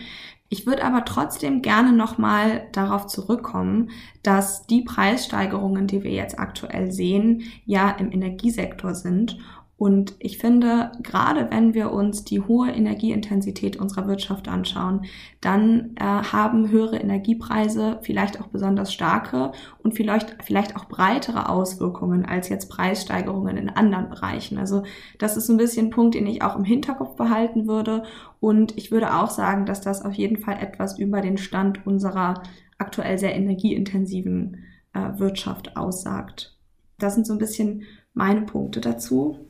Ich 0.50 0.66
würde 0.66 0.84
aber 0.84 1.04
trotzdem 1.04 1.60
gerne 1.60 1.92
nochmal 1.92 2.68
darauf 2.72 3.06
zurückkommen, 3.06 3.90
dass 4.22 4.66
die 4.66 4.80
Preissteigerungen, 4.80 5.86
die 5.86 6.02
wir 6.02 6.12
jetzt 6.12 6.38
aktuell 6.38 6.90
sehen, 6.90 7.42
ja 7.66 7.90
im 7.90 8.10
Energiesektor 8.10 8.94
sind 8.94 9.38
und 9.78 10.16
ich 10.18 10.38
finde, 10.38 10.90
gerade 11.04 11.52
wenn 11.52 11.72
wir 11.72 11.92
uns 11.92 12.24
die 12.24 12.40
hohe 12.40 12.68
Energieintensität 12.68 13.76
unserer 13.76 14.08
Wirtschaft 14.08 14.48
anschauen, 14.48 15.02
dann 15.40 15.94
äh, 15.94 16.02
haben 16.02 16.70
höhere 16.70 16.96
Energiepreise 16.96 18.00
vielleicht 18.02 18.40
auch 18.40 18.48
besonders 18.48 18.92
starke 18.92 19.52
und 19.80 19.94
vielleicht, 19.94 20.36
vielleicht 20.42 20.74
auch 20.74 20.86
breitere 20.86 21.48
Auswirkungen 21.48 22.24
als 22.24 22.48
jetzt 22.48 22.68
Preissteigerungen 22.68 23.56
in 23.56 23.70
anderen 23.70 24.10
Bereichen. 24.10 24.58
Also 24.58 24.82
das 25.18 25.36
ist 25.36 25.48
ein 25.48 25.58
bisschen 25.58 25.86
ein 25.86 25.90
Punkt, 25.90 26.16
den 26.16 26.26
ich 26.26 26.42
auch 26.42 26.56
im 26.56 26.64
Hinterkopf 26.64 27.14
behalten 27.14 27.68
würde. 27.68 28.02
Und 28.40 28.76
ich 28.76 28.90
würde 28.90 29.14
auch 29.14 29.30
sagen, 29.30 29.64
dass 29.64 29.80
das 29.80 30.04
auf 30.04 30.14
jeden 30.14 30.38
Fall 30.38 30.58
etwas 30.60 30.98
über 30.98 31.20
den 31.20 31.38
Stand 31.38 31.86
unserer 31.86 32.42
aktuell 32.78 33.16
sehr 33.16 33.36
energieintensiven 33.36 34.64
äh, 34.92 35.20
Wirtschaft 35.20 35.76
aussagt. 35.76 36.56
Das 36.98 37.14
sind 37.14 37.28
so 37.28 37.32
ein 37.32 37.38
bisschen 37.38 37.84
meine 38.12 38.42
Punkte 38.42 38.80
dazu. 38.80 39.47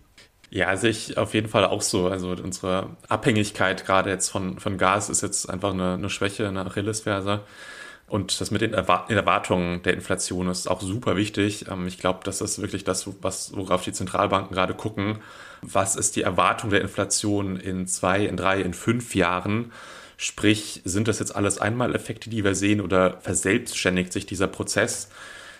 Ja, 0.51 0.75
sehe 0.77 0.91
ich 0.91 1.19
auf 1.19 1.35
jeden 1.35 1.49
Fall 1.49 1.65
auch 1.67 1.83
so. 1.83 2.09
Also 2.09 2.31
unsere 2.31 2.97
Abhängigkeit 3.09 3.85
gerade 3.85 4.11
jetzt 4.11 4.31
von, 4.31 4.59
von 4.59 4.79
Gas 4.79 5.11
ist 5.11 5.23
jetzt 5.23 5.49
einfach 5.49 5.73
eine, 5.73 5.95
eine 5.95 6.11
Schwäche, 6.11 6.49
eine 6.49 6.65
Achillesferse. 6.65 7.41
Und 8.09 8.41
das 8.41 8.51
mit 8.51 8.63
den 8.63 8.73
Erwartungen 8.73 9.83
der 9.83 9.93
Inflation 9.93 10.49
ist 10.49 10.67
auch 10.67 10.81
super 10.81 11.17
wichtig. 11.17 11.67
Ähm, 11.71 11.87
ich 11.87 11.99
glaube, 11.99 12.21
das 12.25 12.41
ist 12.41 12.61
wirklich 12.61 12.85
das, 12.85 13.09
was, 13.21 13.55
worauf 13.55 13.83
die 13.85 13.93
Zentralbanken 13.93 14.55
gerade 14.55 14.75
gucken. 14.75 15.19
Was 15.61 15.97
ist 15.97 16.17
die 16.17 16.23
Erwartung 16.23 16.71
der 16.71 16.81
Inflation 16.81 17.57
in 17.57 17.87
zwei, 17.87 18.25
in 18.25 18.37
drei, 18.37 18.63
in 18.63 18.73
fünf 18.73 19.15
Jahren? 19.15 19.73
Sprich, 20.17 20.81
sind 20.85 21.07
das 21.07 21.19
jetzt 21.19 21.37
alles 21.37 21.59
Einmaleffekte, 21.59 22.31
die 22.31 22.45
wir 22.45 22.55
sehen 22.55 22.81
oder 22.81 23.21
verselbstständigt 23.21 24.13
sich 24.13 24.25
dieser 24.25 24.49
Prozess? 24.49 25.11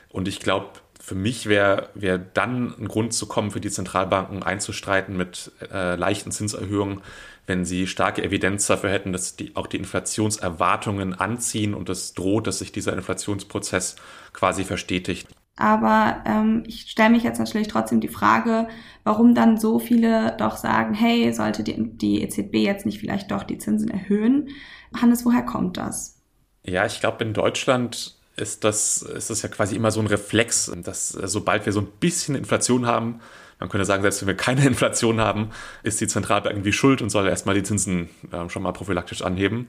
Und 0.09 0.27
ich 0.27 0.41
glaube, 0.41 0.71
für 1.09 1.15
mich 1.15 1.47
wäre 1.47 1.89
wär 1.95 2.19
dann 2.19 2.75
ein 2.79 2.87
Grund 2.87 3.15
zu 3.15 3.27
kommen, 3.27 3.51
für 3.51 3.61
die 3.61 3.71
Zentralbanken 3.71 4.43
einzustreiten 4.43 5.17
mit 5.17 5.53
äh, 5.73 5.97
leichten 5.97 6.33
Zinserhöhungen, 6.33 7.01
wenn 7.47 7.65
sie 7.65 7.87
starke 7.87 8.23
Evidenz 8.23 8.67
dafür 8.67 8.91
hätten, 8.91 9.15
dass 9.15 9.35
die, 9.35 9.57
auch 9.57 9.67
die 9.67 9.79
Inflationserwartungen 9.79 11.15
anziehen 11.15 11.73
und 11.73 11.89
es 11.89 12.13
droht, 12.13 12.47
dass 12.47 12.59
sich 12.59 12.73
dieser 12.73 12.93
Inflationsprozess 12.93 13.97
quasi 14.35 14.65
verstetigt. 14.65 15.29
Aber 15.57 16.23
ähm, 16.27 16.65
ich 16.67 16.83
stelle 16.91 17.11
mich 17.11 17.23
jetzt 17.23 17.39
natürlich 17.39 17.69
trotzdem 17.69 18.01
die 18.01 18.09
Frage, 18.09 18.69
warum 19.03 19.35
dann 19.35 19.57
so 19.57 19.79
viele 19.79 20.37
doch 20.37 20.59
sagen, 20.59 20.93
hey, 20.93 21.33
sollte 21.33 21.65
die, 21.65 21.97
die 21.97 22.23
EZB 22.23 22.57
jetzt 22.57 22.85
nicht 22.85 23.01
vielleicht 23.01 23.31
doch 23.31 23.45
die 23.45 23.57
Zinsen 23.57 23.89
erhöhen? 23.89 24.51
Hannes, 24.95 25.25
woher 25.25 25.43
kommt 25.43 25.79
das? 25.79 26.21
Ja, 26.65 26.85
ich 26.85 27.01
glaube, 27.01 27.25
in 27.25 27.33
Deutschland 27.33 28.18
ist 28.41 28.65
das, 28.65 29.03
ist 29.03 29.31
das 29.31 29.43
ja 29.43 29.49
quasi 29.49 29.77
immer 29.77 29.91
so 29.91 30.01
ein 30.01 30.07
Reflex, 30.07 30.71
dass 30.77 31.15
äh, 31.15 31.29
sobald 31.29 31.67
wir 31.67 31.73
so 31.73 31.81
ein 31.81 31.89
bisschen 32.01 32.35
Inflation 32.35 32.87
haben, 32.87 33.21
man 33.61 33.69
könnte 33.69 33.85
sagen, 33.85 34.03
selbst 34.03 34.21
wenn 34.21 34.29
wir 34.29 34.37
keine 34.37 34.65
Inflation 34.67 35.21
haben, 35.21 35.51
ist 35.83 36.01
die 36.01 36.07
Zentralbank 36.07 36.55
irgendwie 36.55 36.73
schuld 36.73 37.03
und 37.03 37.11
soll 37.11 37.27
erstmal 37.27 37.55
die 37.55 37.63
Zinsen 37.63 38.09
äh, 38.33 38.49
schon 38.49 38.63
mal 38.63 38.73
prophylaktisch 38.73 39.23
anheben. 39.23 39.69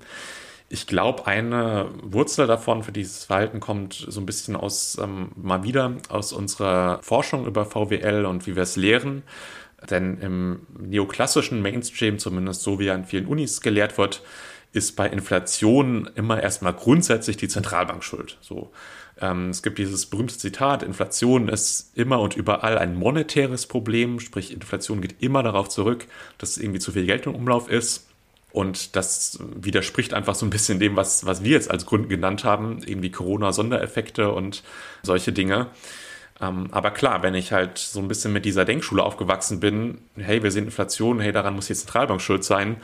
Ich 0.72 0.86
glaube, 0.86 1.26
eine 1.26 1.88
Wurzel 2.04 2.46
davon 2.46 2.84
für 2.84 2.92
dieses 2.92 3.24
Verhalten 3.24 3.60
kommt 3.60 4.06
so 4.08 4.22
ein 4.22 4.28
bisschen 4.28 4.56
aus, 4.56 5.00
ähm, 5.02 5.32
mal 5.36 5.64
wieder 5.64 5.94
aus 6.10 6.32
unserer 6.32 7.00
Forschung 7.02 7.48
über 7.48 7.66
VWL 7.66 8.26
und 8.26 8.46
wie 8.46 8.56
wir 8.56 8.64
es 8.64 8.76
lehren. 8.76 9.24
Denn 9.90 10.20
im 10.20 10.68
neoklassischen 10.78 11.62
Mainstream, 11.62 12.20
zumindest 12.20 12.62
so 12.62 12.80
wie 12.80 12.88
er 12.88 12.96
an 12.96 13.06
vielen 13.06 13.26
Unis 13.26 13.62
gelehrt 13.62 13.98
wird, 13.98 14.22
ist 14.72 14.96
bei 14.96 15.08
Inflation 15.08 16.10
immer 16.16 16.42
erstmal 16.42 16.74
grundsätzlich 16.74 17.38
die 17.38 17.48
Zentralbank 17.48 18.04
schuld. 18.04 18.38
So, 18.42 18.72
ähm, 19.20 19.50
es 19.50 19.64
gibt 19.64 19.80
dieses 19.80 20.06
berühmte 20.06 20.38
Zitat, 20.38 20.84
Inflation 20.84 21.50
ist 21.50 21.92
immer 21.96 22.20
und 22.20 22.36
überall 22.36 22.78
ein 22.78 22.96
monetäres 22.96 23.66
Problem, 23.66 24.20
sprich 24.20 24.54
Inflation 24.54 25.02
geht 25.02 25.22
immer 25.22 25.44
darauf 25.44 25.70
zurück, 25.70 26.06
dass 26.38 26.58
irgendwie 26.58 26.80
zu 26.80 26.92
viel 26.92 27.06
Geld 27.06 27.26
im 27.26 27.36
Umlauf 27.36 27.70
ist. 27.70 28.06
Und 28.52 28.96
das 28.96 29.40
widerspricht 29.56 30.14
einfach 30.14 30.34
so 30.34 30.46
ein 30.46 30.50
bisschen 30.50 30.80
dem, 30.80 30.96
was, 30.96 31.26
was 31.26 31.44
wir 31.44 31.52
jetzt 31.52 31.70
als 31.70 31.86
Grund 31.86 32.10
genannt 32.10 32.44
haben, 32.44 32.82
eben 32.84 33.02
die 33.02 33.12
Corona-Sondereffekte 33.12 34.32
und 34.32 34.64
solche 35.04 35.32
Dinge. 35.32 35.68
Ähm, 36.42 36.70
aber 36.72 36.92
klar, 36.92 37.22
wenn 37.22 37.36
ich 37.36 37.52
halt 37.52 37.78
so 37.78 38.00
ein 38.00 38.08
bisschen 38.08 38.34
mit 38.34 38.46
dieser 38.46 38.66
Denkschule 38.66 39.04
aufgewachsen 39.04 39.60
bin, 39.60 40.00
hey, 40.16 40.42
wir 40.42 40.52
sehen 40.52 40.66
Inflation, 40.66 41.20
hey, 41.20 41.32
daran 41.32 41.54
muss 41.54 41.68
die 41.68 41.76
Zentralbank 41.76 42.22
schuld 42.22 42.44
sein, 42.44 42.78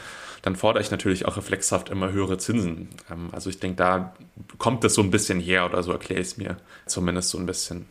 dann 0.46 0.56
fordere 0.56 0.84
ich 0.84 0.92
natürlich 0.92 1.26
auch 1.26 1.38
reflexhaft 1.38 1.90
immer 1.90 2.12
höhere 2.12 2.38
Zinsen. 2.38 2.90
Ähm, 3.12 3.30
also 3.32 3.50
ich 3.50 3.60
denke, 3.60 3.78
da 3.78 4.14
kommt 4.60 4.84
das 4.84 4.94
so 4.94 5.02
ein 5.02 5.10
bisschen 5.10 5.40
her 5.40 5.66
oder 5.66 5.82
so 5.82 5.92
erkläre 5.92 6.22
ich 6.22 6.28
es 6.28 6.38
mir 6.38 6.58
zumindest 6.86 7.32
so 7.32 7.40
ein 7.40 7.48
bisschen. 7.48 7.88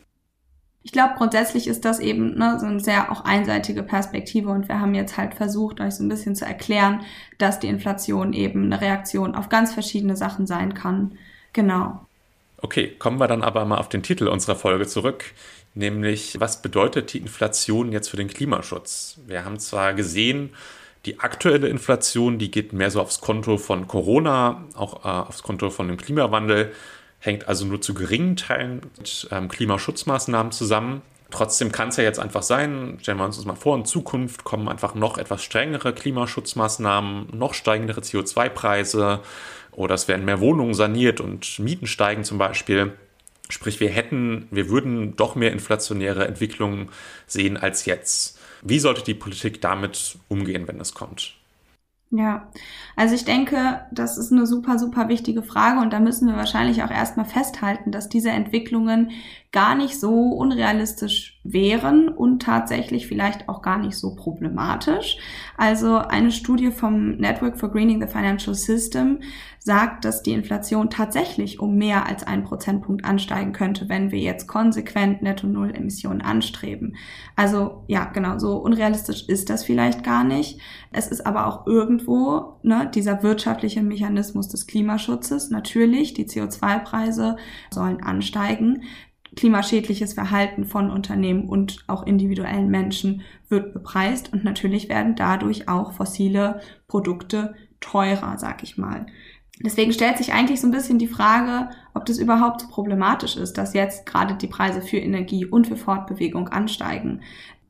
Ich 0.81 0.93
glaube, 0.93 1.15
grundsätzlich 1.17 1.67
ist 1.67 1.83
das 1.83 1.99
eben 1.99 2.37
ne, 2.37 2.57
so 2.59 2.65
eine 2.65 2.79
sehr 2.79 3.11
auch 3.11 3.25
einseitige 3.25 3.83
Perspektive 3.83 4.49
und 4.49 4.69
wir 4.69 4.79
haben 4.79 4.95
jetzt 4.95 5.17
halt 5.17 5.33
versucht, 5.33 5.81
euch 5.81 5.95
so 5.95 6.03
ein 6.03 6.09
bisschen 6.09 6.35
zu 6.35 6.45
erklären, 6.45 7.01
dass 7.39 7.59
die 7.59 7.67
Inflation 7.67 8.31
eben 8.31 8.65
eine 8.65 8.79
Reaktion 8.79 9.35
auf 9.35 9.49
ganz 9.49 9.73
verschiedene 9.73 10.15
Sachen 10.15 10.47
sein 10.47 10.73
kann. 10.73 11.17
Genau. 11.51 12.05
Okay, 12.57 12.95
kommen 12.97 13.19
wir 13.19 13.27
dann 13.27 13.43
aber 13.43 13.65
mal 13.65 13.79
auf 13.79 13.89
den 13.89 14.01
Titel 14.01 14.29
unserer 14.29 14.55
Folge 14.55 14.87
zurück, 14.87 15.25
nämlich 15.73 16.39
was 16.39 16.61
bedeutet 16.61 17.11
die 17.11 17.17
Inflation 17.17 17.91
jetzt 17.91 18.09
für 18.09 18.17
den 18.17 18.29
Klimaschutz? 18.29 19.17
Wir 19.27 19.43
haben 19.43 19.59
zwar 19.59 19.93
gesehen, 19.93 20.51
Die 21.05 21.19
aktuelle 21.19 21.67
Inflation, 21.67 22.39
die 22.39 22.49
geht 22.49 22.73
mehr 22.73 22.89
so 22.89 22.99
aufs 22.99 23.21
Konto 23.21 23.57
von 23.57 23.87
Corona, 23.87 24.65
auch 24.75 25.05
äh, 25.05 25.07
aufs 25.07 25.43
Konto 25.43 25.69
von 25.69 25.87
dem 25.87 25.97
Klimawandel, 25.97 26.71
hängt 27.19 27.47
also 27.47 27.65
nur 27.65 27.79
zu 27.79 27.93
geringen 27.93 28.35
Teilen 28.35 28.81
mit 28.97 29.27
ähm, 29.31 29.47
Klimaschutzmaßnahmen 29.47 30.51
zusammen. 30.51 31.03
Trotzdem 31.29 31.71
kann 31.71 31.89
es 31.89 31.97
ja 31.97 32.03
jetzt 32.03 32.19
einfach 32.19 32.43
sein, 32.43 32.97
stellen 33.01 33.17
wir 33.17 33.25
uns 33.25 33.35
das 33.35 33.45
mal 33.45 33.55
vor, 33.55 33.75
in 33.75 33.85
Zukunft 33.85 34.43
kommen 34.43 34.67
einfach 34.67 34.95
noch 34.95 35.17
etwas 35.17 35.43
strengere 35.43 35.93
Klimaschutzmaßnahmen, 35.93 37.37
noch 37.37 37.53
steigendere 37.53 38.01
CO2-Preise 38.01 39.19
oder 39.71 39.95
es 39.95 40.07
werden 40.07 40.25
mehr 40.25 40.39
Wohnungen 40.39 40.73
saniert 40.73 41.19
und 41.21 41.59
Mieten 41.59 41.87
steigen 41.87 42.23
zum 42.23 42.37
Beispiel. 42.37 42.93
Sprich, 43.49 43.79
wir 43.79 43.89
hätten, 43.89 44.47
wir 44.49 44.69
würden 44.69 45.15
doch 45.17 45.35
mehr 45.35 45.51
inflationäre 45.51 46.27
Entwicklungen 46.27 46.89
sehen 47.27 47.57
als 47.57 47.85
jetzt. 47.85 48.34
Wie 48.65 48.79
sollte 48.79 49.03
die 49.03 49.13
Politik 49.13 49.61
damit 49.61 50.17
umgehen, 50.27 50.67
wenn 50.67 50.81
es 50.81 50.93
kommt? 50.93 51.35
Ja, 52.09 52.49
also 52.95 53.13
ich 53.13 53.25
denke, 53.25 53.85
das 53.91 54.17
ist 54.17 54.31
eine 54.31 54.45
super, 54.45 54.79
super 54.79 55.07
wichtige 55.09 55.43
Frage 55.43 55.81
und 55.81 55.91
da 55.91 55.99
müssen 55.99 56.27
wir 56.27 56.35
wahrscheinlich 56.35 56.81
auch 56.83 56.91
erstmal 56.91 57.25
festhalten, 57.25 57.91
dass 57.91 58.09
diese 58.09 58.29
Entwicklungen 58.29 59.11
gar 59.55 59.73
nicht 59.73 59.97
so 59.97 60.33
unrealistisch 60.33 61.39
wären 61.45 62.09
und 62.09 62.41
tatsächlich 62.41 63.07
vielleicht 63.07 63.47
auch 63.47 63.61
gar 63.61 63.77
nicht 63.77 63.95
so 63.95 64.13
problematisch. 64.13 65.17
Also 65.55 65.95
eine 65.95 66.33
Studie 66.33 66.71
vom 66.71 67.15
Network 67.15 67.57
for 67.57 67.71
Greening 67.71 68.01
the 68.01 68.07
Financial 68.11 68.53
System 68.53 69.19
sagt, 69.59 70.03
dass 70.03 70.23
die 70.23 70.33
Inflation 70.33 70.89
tatsächlich 70.89 71.61
um 71.61 71.77
mehr 71.77 72.05
als 72.05 72.27
einen 72.27 72.43
Prozentpunkt 72.43 73.05
ansteigen 73.05 73.53
könnte, 73.53 73.87
wenn 73.87 74.11
wir 74.11 74.19
jetzt 74.19 74.45
konsequent 74.45 75.21
Netto-Null-Emissionen 75.21 76.21
anstreben. 76.21 76.97
Also 77.37 77.85
ja, 77.87 78.03
genau, 78.13 78.37
so 78.39 78.57
unrealistisch 78.57 79.29
ist 79.29 79.49
das 79.49 79.63
vielleicht 79.63 80.03
gar 80.03 80.25
nicht. 80.25 80.59
Es 80.91 81.07
ist 81.07 81.25
aber 81.25 81.47
auch 81.47 81.65
irgendwo 81.65 82.57
ne, 82.61 82.91
dieser 82.93 83.23
wirtschaftliche 83.23 83.83
Mechanismus 83.83 84.49
des 84.49 84.67
Klimaschutzes. 84.67 85.49
Natürlich, 85.49 86.13
die 86.13 86.25
CO2-Preise 86.25 87.37
sollen 87.71 88.03
ansteigen 88.03 88.83
klimaschädliches 89.35 90.13
Verhalten 90.13 90.65
von 90.65 90.89
Unternehmen 90.89 91.47
und 91.47 91.83
auch 91.87 92.05
individuellen 92.05 92.69
Menschen 92.69 93.21
wird 93.49 93.73
bepreist 93.73 94.31
und 94.33 94.43
natürlich 94.43 94.89
werden 94.89 95.15
dadurch 95.15 95.67
auch 95.67 95.93
fossile 95.93 96.61
Produkte 96.87 97.55
teurer, 97.79 98.37
sag 98.37 98.63
ich 98.63 98.77
mal. 98.77 99.05
Deswegen 99.63 99.93
stellt 99.93 100.17
sich 100.17 100.33
eigentlich 100.33 100.59
so 100.59 100.67
ein 100.67 100.71
bisschen 100.71 100.99
die 100.99 101.07
Frage, 101.07 101.69
ob 101.93 102.05
das 102.05 102.17
überhaupt 102.17 102.61
so 102.61 102.67
problematisch 102.67 103.37
ist, 103.37 103.57
dass 103.57 103.73
jetzt 103.73 104.05
gerade 104.05 104.35
die 104.35 104.47
Preise 104.47 104.81
für 104.81 104.97
Energie 104.97 105.45
und 105.45 105.67
für 105.67 105.77
Fortbewegung 105.77 106.49
ansteigen 106.49 107.21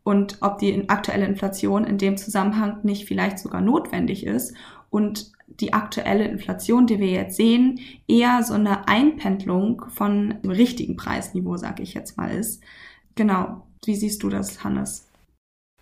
und 0.03 0.37
ob 0.41 0.59
die 0.59 0.87
aktuelle 0.89 1.25
Inflation 1.25 1.83
in 1.83 1.97
dem 1.97 2.17
Zusammenhang 2.17 2.79
nicht 2.83 3.07
vielleicht 3.07 3.39
sogar 3.39 3.61
notwendig 3.61 4.25
ist 4.25 4.55
und 4.89 5.31
die 5.47 5.73
aktuelle 5.73 6.27
Inflation, 6.27 6.87
die 6.87 6.99
wir 6.99 7.09
jetzt 7.09 7.37
sehen, 7.37 7.79
eher 8.07 8.43
so 8.43 8.53
eine 8.53 8.87
Einpendlung 8.87 9.85
von 9.89 10.33
richtigen 10.43 10.95
Preisniveau, 10.95 11.57
sage 11.57 11.83
ich 11.83 11.93
jetzt 11.93 12.17
mal, 12.17 12.31
ist. 12.31 12.61
Genau. 13.15 13.65
Wie 13.85 13.95
siehst 13.95 14.23
du 14.23 14.29
das, 14.29 14.63
Hannes? 14.63 15.07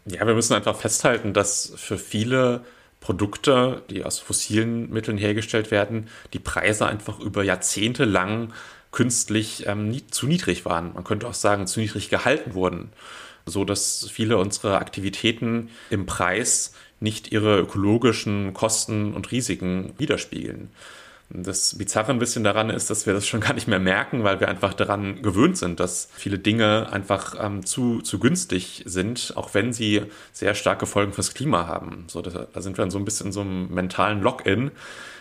Ja, 0.05 0.27
wir 0.27 0.35
müssen 0.35 0.53
einfach 0.53 0.75
festhalten, 0.75 1.33
dass 1.33 1.73
für 1.77 1.97
viele 1.97 2.65
Produkte, 2.99 3.83
die 3.89 4.03
aus 4.03 4.19
fossilen 4.19 4.89
Mitteln 4.89 5.17
hergestellt 5.17 5.71
werden, 5.71 6.07
die 6.33 6.39
Preise 6.39 6.85
einfach 6.85 7.19
über 7.19 7.43
Jahrzehnte 7.43 8.05
lang 8.05 8.53
künstlich 8.91 9.65
ähm, 9.67 9.89
nie, 9.89 10.05
zu 10.07 10.27
niedrig 10.27 10.65
waren. 10.65 10.93
Man 10.93 11.03
könnte 11.03 11.27
auch 11.27 11.33
sagen, 11.33 11.67
zu 11.67 11.79
niedrig 11.79 12.09
gehalten 12.09 12.53
wurden, 12.53 12.91
so 13.45 13.65
dass 13.65 14.07
viele 14.11 14.37
unserer 14.37 14.77
Aktivitäten 14.79 15.69
im 15.89 16.05
Preis 16.05 16.73
nicht 17.03 17.31
ihre 17.31 17.59
ökologischen 17.59 18.53
Kosten 18.53 19.13
und 19.13 19.31
Risiken 19.31 19.93
widerspiegeln. 19.97 20.69
Das 21.29 21.77
Bizarre 21.77 22.11
ein 22.11 22.19
bisschen 22.19 22.43
daran 22.43 22.69
ist, 22.69 22.89
dass 22.89 23.05
wir 23.05 23.13
das 23.13 23.27
schon 23.27 23.39
gar 23.41 23.53
nicht 23.53 23.67
mehr 23.67 23.79
merken, 23.79 24.23
weil 24.23 24.39
wir 24.39 24.47
einfach 24.47 24.73
daran 24.73 25.21
gewöhnt 25.21 25.57
sind, 25.57 25.79
dass 25.79 26.09
viele 26.13 26.39
Dinge 26.39 26.89
einfach 26.91 27.35
ähm, 27.43 27.65
zu, 27.65 28.01
zu 28.01 28.19
günstig 28.19 28.83
sind, 28.85 29.33
auch 29.35 29.53
wenn 29.53 29.73
sie 29.73 30.03
sehr 30.31 30.55
starke 30.55 30.85
Folgen 30.85 31.13
fürs 31.13 31.33
Klima 31.33 31.67
haben. 31.67 32.05
So, 32.07 32.21
da, 32.21 32.47
da 32.51 32.61
sind 32.61 32.77
wir 32.77 32.83
dann 32.83 32.91
so 32.91 32.99
ein 32.99 33.05
bisschen 33.05 33.27
in 33.27 33.33
so 33.33 33.41
einem 33.41 33.73
mentalen 33.73 34.21
Lock-in. 34.21 34.71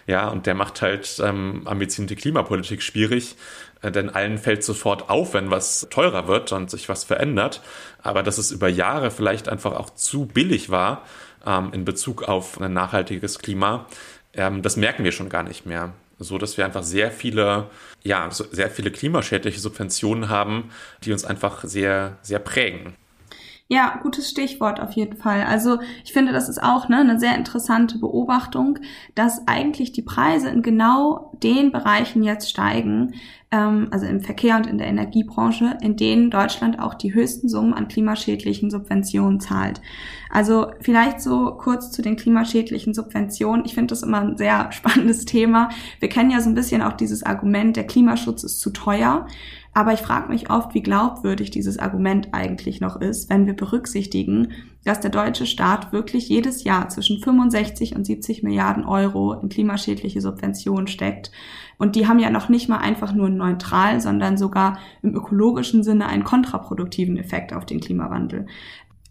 Ja, 0.07 0.29
und 0.29 0.47
der 0.47 0.55
macht 0.55 0.83
halt 0.83 1.21
ähm, 1.25 1.63
ambitionierte 1.65 2.17
Klimapolitik 2.17 2.83
schwierig, 2.83 3.37
äh, 3.83 3.93
denn 3.93 4.11
allen 4.11 4.37
fällt 4.37 4.65
sofort 4.65 5.09
auf, 5.09 5.33
wenn 5.33 5.51
was 5.51 5.87
teurer 5.91 6.27
wird 6.27 6.53
und 6.53 6.71
sich 6.71 6.89
was 6.89 7.05
verändert. 7.05 7.63
Aber 8.03 8.23
dass 8.23 8.39
es 8.39 8.51
über 8.51 8.69
Jahre 8.69 9.11
vielleicht 9.11 9.49
einfach 9.49 9.73
auch 9.73 9.91
zu 9.91 10.27
billig 10.27 10.71
war 10.71 11.05
in 11.73 11.85
Bezug 11.85 12.25
auf 12.25 12.61
ein 12.61 12.73
nachhaltiges 12.73 13.39
Klima, 13.39 13.87
ähm, 14.35 14.63
das 14.63 14.77
merken 14.77 15.05
wir 15.05 15.13
schon 15.13 15.29
gar 15.29 15.43
nicht 15.43 15.67
mehr 15.67 15.93
so 16.23 16.39
dass 16.39 16.57
wir 16.57 16.65
einfach 16.65 16.83
sehr 16.83 17.11
viele, 17.11 17.69
ja, 18.03 18.29
sehr 18.31 18.71
viele 18.71 18.91
klimaschädliche 18.91 19.61
Subventionen 19.61 20.29
haben, 20.29 20.71
die 21.05 21.13
uns 21.13 21.25
einfach 21.25 21.65
sehr, 21.65 22.19
sehr 22.23 22.39
prägen. 22.39 22.95
Ja, 23.73 24.01
gutes 24.03 24.29
Stichwort 24.29 24.81
auf 24.81 24.93
jeden 24.93 25.17
Fall. 25.17 25.45
Also 25.45 25.79
ich 26.05 26.13
finde, 26.13 26.33
das 26.33 26.51
ist 26.51 26.63
auch 26.63 26.91
ne, 26.91 26.99
eine 26.99 27.19
sehr 27.19 27.35
interessante 27.35 27.97
Beobachtung, 27.97 28.79
dass 29.15 29.49
eigentlich 29.49 29.93
die 29.93 30.03
Preise 30.03 30.51
in 30.51 30.61
genau 30.61 31.33
den 31.43 31.73
Bereichen 31.73 32.23
jetzt 32.23 32.51
steigen, 32.51 33.15
ähm, 33.51 33.89
also 33.91 34.05
im 34.05 34.21
Verkehr 34.21 34.57
und 34.57 34.67
in 34.67 34.77
der 34.77 34.89
Energiebranche, 34.89 35.79
in 35.81 35.97
denen 35.97 36.31
Deutschland 36.31 36.81
auch 36.81 36.93
die 36.93 37.15
höchsten 37.15 37.49
Summen 37.49 37.73
an 37.73 37.89
klimaschädlichen 37.89 38.71
Subventionen 38.71 39.41
zahlt. 39.41 39.81
Also 40.29 40.67
vielleicht 40.83 41.23
so 41.23 41.55
kurz 41.59 41.91
zu 41.93 42.03
den 42.03 42.17
klimaschädlichen 42.17 42.93
Subventionen. 42.93 43.65
Ich 43.65 43.73
finde 43.73 43.93
das 43.93 44.03
immer 44.03 44.21
ein 44.21 44.37
sehr 44.37 44.71
spannendes 44.73 45.25
Thema. 45.25 45.71
Wir 45.99 46.11
kennen 46.11 46.31
ja 46.31 46.43
so 46.43 46.51
ein 46.51 46.55
bisschen 46.55 46.83
auch 46.83 46.93
dieses 46.93 47.23
Argument, 47.23 47.75
der 47.75 47.87
Klimaschutz 47.87 48.45
ist 48.45 48.61
zu 48.61 48.69
teuer. 48.69 49.27
Aber 49.75 49.95
ich 49.95 50.01
frage 50.01 50.29
mich 50.29 50.51
oft, 50.51 50.75
wie 50.75 50.83
glaubwürdig 50.83 51.51
dieses 51.51 51.79
Argument 51.79 52.29
eigentlich 52.33 52.81
noch 52.81 53.01
ist, 53.01 53.31
wenn 53.31 53.47
wir 53.47 53.55
berücksichtigen, 53.55 54.53
dass 54.85 55.01
der 55.01 55.11
deutsche 55.11 55.47
Staat 55.47 55.93
wirklich 55.93 56.29
jedes 56.29 56.65
Jahr 56.65 56.89
zwischen 56.91 57.21
65 57.21 57.97
und 57.97 58.05
70 58.05 58.43
Milliarden 58.43 58.85
Euro 58.85 59.33
in 59.33 59.49
klimaschädliche 59.49 60.21
Subventionen 60.21 60.89
steckt. 60.89 61.31
Und 61.79 61.97
die 61.97 62.07
haben 62.07 62.19
ja 62.19 62.29
noch 62.29 62.51
nicht 62.51 62.69
mal 62.69 62.79
einfach 62.79 63.15
nur 63.15 63.31
neutral, 63.31 64.01
sondern 64.01 64.37
sogar 64.37 64.79
im 65.03 65.15
ökologischen 65.15 65.83
Sinne 65.83 66.07
einen 66.07 66.25
kontraproduktiven 66.25 67.17
Effekt 67.17 67.55
auf 67.55 67.65
den 67.65 67.81
Klimawandel. 67.81 68.47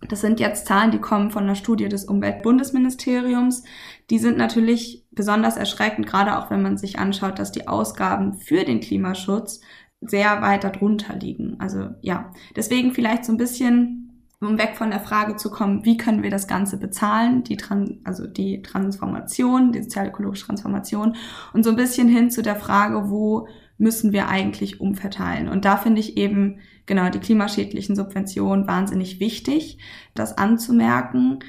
Das 0.08 0.22
sind 0.22 0.40
jetzt 0.40 0.66
Zahlen, 0.66 0.92
die 0.92 1.00
kommen 1.00 1.30
von 1.30 1.44
einer 1.44 1.56
Studie 1.56 1.88
des 1.88 2.06
Umweltbundesministeriums. 2.06 3.64
Die 4.10 4.18
sind 4.18 4.38
natürlich 4.38 5.06
besonders 5.12 5.58
erschreckend, 5.58 6.08
gerade 6.08 6.38
auch 6.38 6.50
wenn 6.50 6.62
man 6.62 6.78
sich 6.78 6.98
anschaut, 6.98 7.38
dass 7.38 7.52
die 7.52 7.68
Ausgaben 7.68 8.34
für 8.34 8.64
den 8.64 8.80
Klimaschutz 8.80 9.62
sehr 10.02 10.42
weit 10.42 10.64
darunter 10.64 11.16
liegen. 11.16 11.56
Also 11.60 11.90
ja, 12.02 12.32
deswegen 12.56 12.92
vielleicht 12.92 13.24
so 13.24 13.32
ein 13.32 13.38
bisschen, 13.38 14.24
um 14.42 14.58
weg 14.58 14.76
von 14.76 14.90
der 14.90 15.00
Frage 15.00 15.36
zu 15.36 15.52
kommen, 15.52 15.86
wie 15.86 15.98
können 15.98 16.24
wir 16.24 16.32
das 16.32 16.48
Ganze 16.48 16.78
bezahlen, 16.78 17.44
die 17.44 17.58
Tran 17.58 18.00
also 18.04 18.26
die 18.26 18.64
Transformation, 18.64 19.72
die 19.72 19.84
sozial-ökologische 19.84 20.48
Transformation 20.48 21.16
und 21.54 21.64
so 21.64 21.70
ein 21.70 21.76
bisschen 21.76 22.08
hin 22.08 22.32
zu 22.32 22.42
der 22.42 22.56
Frage, 22.56 23.10
wo 23.10 23.48
müssen 23.78 24.12
wir 24.12 24.28
eigentlich 24.28 24.82
umverteilen. 24.82 25.48
Und 25.48 25.66
da 25.66 25.78
finde 25.78 26.02
ich 26.02 26.18
eben 26.18 26.60
genau 26.86 27.10
die 27.10 27.20
klimaschädlichen 27.20 27.96
Subventionen 27.96 28.68
wahnsinnig 28.68 29.20
wichtig, 29.20 29.78
das 30.14 30.38
anzumerken. 30.38 31.40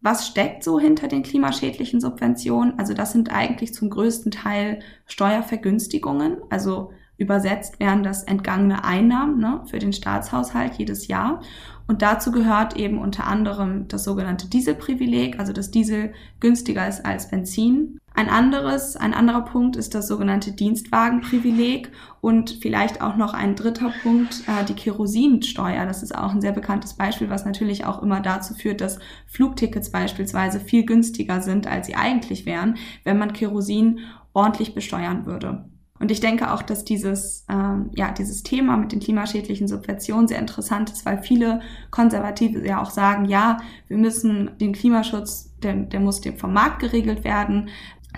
Was 0.00 0.26
steckt 0.26 0.62
so 0.62 0.78
hinter 0.78 1.08
den 1.08 1.22
klimaschädlichen 1.22 2.00
Subventionen? 2.00 2.78
Also 2.78 2.94
das 2.94 3.12
sind 3.12 3.32
eigentlich 3.32 3.74
zum 3.74 3.90
größten 3.90 4.30
Teil 4.30 4.80
Steuervergünstigungen, 5.06 6.38
also 6.50 6.92
Übersetzt 7.18 7.80
wären 7.80 8.02
das 8.02 8.24
entgangene 8.24 8.84
Einnahmen 8.84 9.38
ne, 9.38 9.62
für 9.70 9.78
den 9.78 9.92
Staatshaushalt 9.92 10.74
jedes 10.74 11.08
Jahr. 11.08 11.40
Und 11.88 12.02
dazu 12.02 12.32
gehört 12.32 12.76
eben 12.76 12.98
unter 12.98 13.26
anderem 13.26 13.86
das 13.88 14.04
sogenannte 14.04 14.48
Dieselprivileg, 14.48 15.38
also 15.38 15.52
dass 15.52 15.70
Diesel 15.70 16.12
günstiger 16.40 16.86
ist 16.86 17.06
als 17.06 17.30
Benzin. 17.30 17.98
Ein 18.12 18.28
anderes, 18.28 18.96
ein 18.96 19.14
anderer 19.14 19.42
Punkt 19.42 19.76
ist 19.76 19.94
das 19.94 20.08
sogenannte 20.08 20.52
Dienstwagenprivileg 20.52 21.92
und 22.20 22.58
vielleicht 22.62 23.02
auch 23.02 23.16
noch 23.16 23.34
ein 23.34 23.54
dritter 23.54 23.92
Punkt, 24.02 24.42
äh, 24.48 24.64
die 24.64 24.74
Kerosinsteuer. 24.74 25.84
Das 25.84 26.02
ist 26.02 26.16
auch 26.16 26.32
ein 26.32 26.40
sehr 26.40 26.52
bekanntes 26.52 26.94
Beispiel, 26.94 27.28
was 27.30 27.44
natürlich 27.44 27.84
auch 27.84 28.02
immer 28.02 28.20
dazu 28.20 28.54
führt, 28.54 28.80
dass 28.80 28.98
Flugtickets 29.26 29.90
beispielsweise 29.90 30.60
viel 30.60 30.86
günstiger 30.86 31.40
sind, 31.40 31.66
als 31.66 31.86
sie 31.86 31.94
eigentlich 31.94 32.46
wären, 32.46 32.78
wenn 33.04 33.18
man 33.18 33.34
Kerosin 33.34 34.00
ordentlich 34.32 34.74
besteuern 34.74 35.26
würde. 35.26 35.66
Und 35.98 36.10
ich 36.10 36.20
denke 36.20 36.52
auch, 36.52 36.62
dass 36.62 36.84
dieses, 36.84 37.44
ähm, 37.48 37.90
ja, 37.94 38.10
dieses 38.12 38.42
Thema 38.42 38.76
mit 38.76 38.92
den 38.92 39.00
klimaschädlichen 39.00 39.68
Subventionen 39.68 40.28
sehr 40.28 40.38
interessant 40.38 40.90
ist, 40.90 41.06
weil 41.06 41.22
viele 41.22 41.60
Konservative 41.90 42.66
ja 42.66 42.82
auch 42.82 42.90
sagen, 42.90 43.24
ja, 43.26 43.58
wir 43.88 43.96
müssen 43.96 44.50
den 44.60 44.72
Klimaschutz, 44.72 45.52
der, 45.62 45.74
der 45.74 46.00
muss 46.00 46.20
vom 46.36 46.52
Markt 46.52 46.80
geregelt 46.80 47.24
werden. 47.24 47.68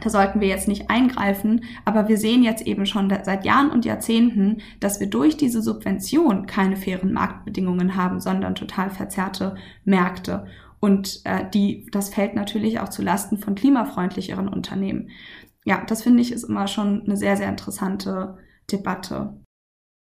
Da 0.01 0.11
sollten 0.11 0.41
wir 0.41 0.49
jetzt 0.49 0.69
nicht 0.69 0.91
eingreifen, 0.91 1.65
aber 1.85 2.09
wir 2.09 2.19
sehen 2.19 2.45
jetzt 2.45 2.65
eben 2.67 2.87
schon 2.87 3.13
seit 3.25 3.45
Jahren 3.45 3.71
und 3.71 3.85
Jahrzehnten, 3.85 4.59
dass 4.79 5.01
wir 5.01 5.09
durch 5.09 5.37
diese 5.37 5.61
Subvention 5.61 6.47
keine 6.47 6.77
fairen 6.77 7.13
Marktbedingungen 7.13 7.97
haben, 7.97 8.21
sondern 8.21 8.55
total 8.55 8.91
verzerrte 8.91 9.57
Märkte. 9.85 10.47
Und 10.81 11.23
äh, 11.25 11.45
die, 11.53 11.87
das 11.91 12.11
fällt 12.11 12.35
natürlich 12.35 12.79
auch 12.79 12.89
zu 12.89 13.03
Lasten 13.03 13.39
von 13.39 13.57
klimafreundlicheren 13.57 14.49
Unternehmen. 14.49 15.11
Ja, 15.69 15.85
das 15.87 16.03
finde 16.03 16.23
ich 16.23 16.33
ist 16.33 16.45
immer 16.45 16.67
schon 16.67 17.03
eine 17.03 17.19
sehr, 17.19 17.37
sehr 17.37 17.51
interessante 17.51 18.39
Debatte. 18.73 19.39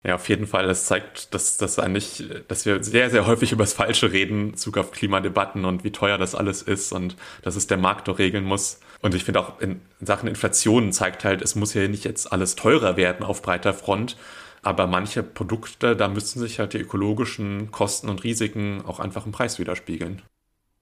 Ja, 0.02 0.14
auf 0.14 0.26
jeden 0.30 0.46
Fall. 0.46 0.66
Das 0.66 0.86
zeigt, 0.86 1.34
dass, 1.34 1.58
dass 1.58 1.78
eigentlich, 1.78 2.24
dass 2.48 2.64
wir 2.64 2.82
sehr, 2.82 3.10
sehr 3.10 3.26
häufig 3.26 3.52
über 3.52 3.64
das 3.64 3.74
Falsche 3.74 4.10
reden, 4.10 4.46
in 4.46 4.50
Bezug 4.52 4.78
auf 4.78 4.92
Klimadebatten 4.92 5.66
und 5.66 5.84
wie 5.84 5.92
teuer 5.92 6.16
das 6.16 6.34
alles 6.34 6.62
ist 6.62 6.92
und 6.92 7.16
dass 7.42 7.54
es 7.54 7.66
der 7.66 7.76
Markt 7.76 8.08
doch 8.08 8.18
regeln 8.18 8.44
muss. 8.44 8.80
Und 9.02 9.14
ich 9.14 9.24
finde 9.24 9.40
auch 9.40 9.60
in 9.60 9.82
Sachen 10.00 10.26
Inflation 10.26 10.90
zeigt 10.90 11.24
halt, 11.24 11.42
es 11.42 11.54
muss 11.54 11.74
ja 11.74 11.86
nicht 11.86 12.04
jetzt 12.04 12.32
alles 12.32 12.56
teurer 12.56 12.96
werden 12.96 13.22
auf 13.26 13.42
breiter 13.42 13.74
Front. 13.74 14.16
Aber 14.62 14.86
manche 14.86 15.22
Produkte, 15.22 15.94
da 15.94 16.08
müssen 16.08 16.40
sich 16.40 16.60
halt 16.60 16.72
die 16.72 16.78
ökologischen 16.78 17.70
Kosten 17.72 18.08
und 18.08 18.24
Risiken 18.24 18.86
auch 18.86 19.00
einfach 19.00 19.26
im 19.26 19.32
Preis 19.32 19.58
widerspiegeln. 19.58 20.22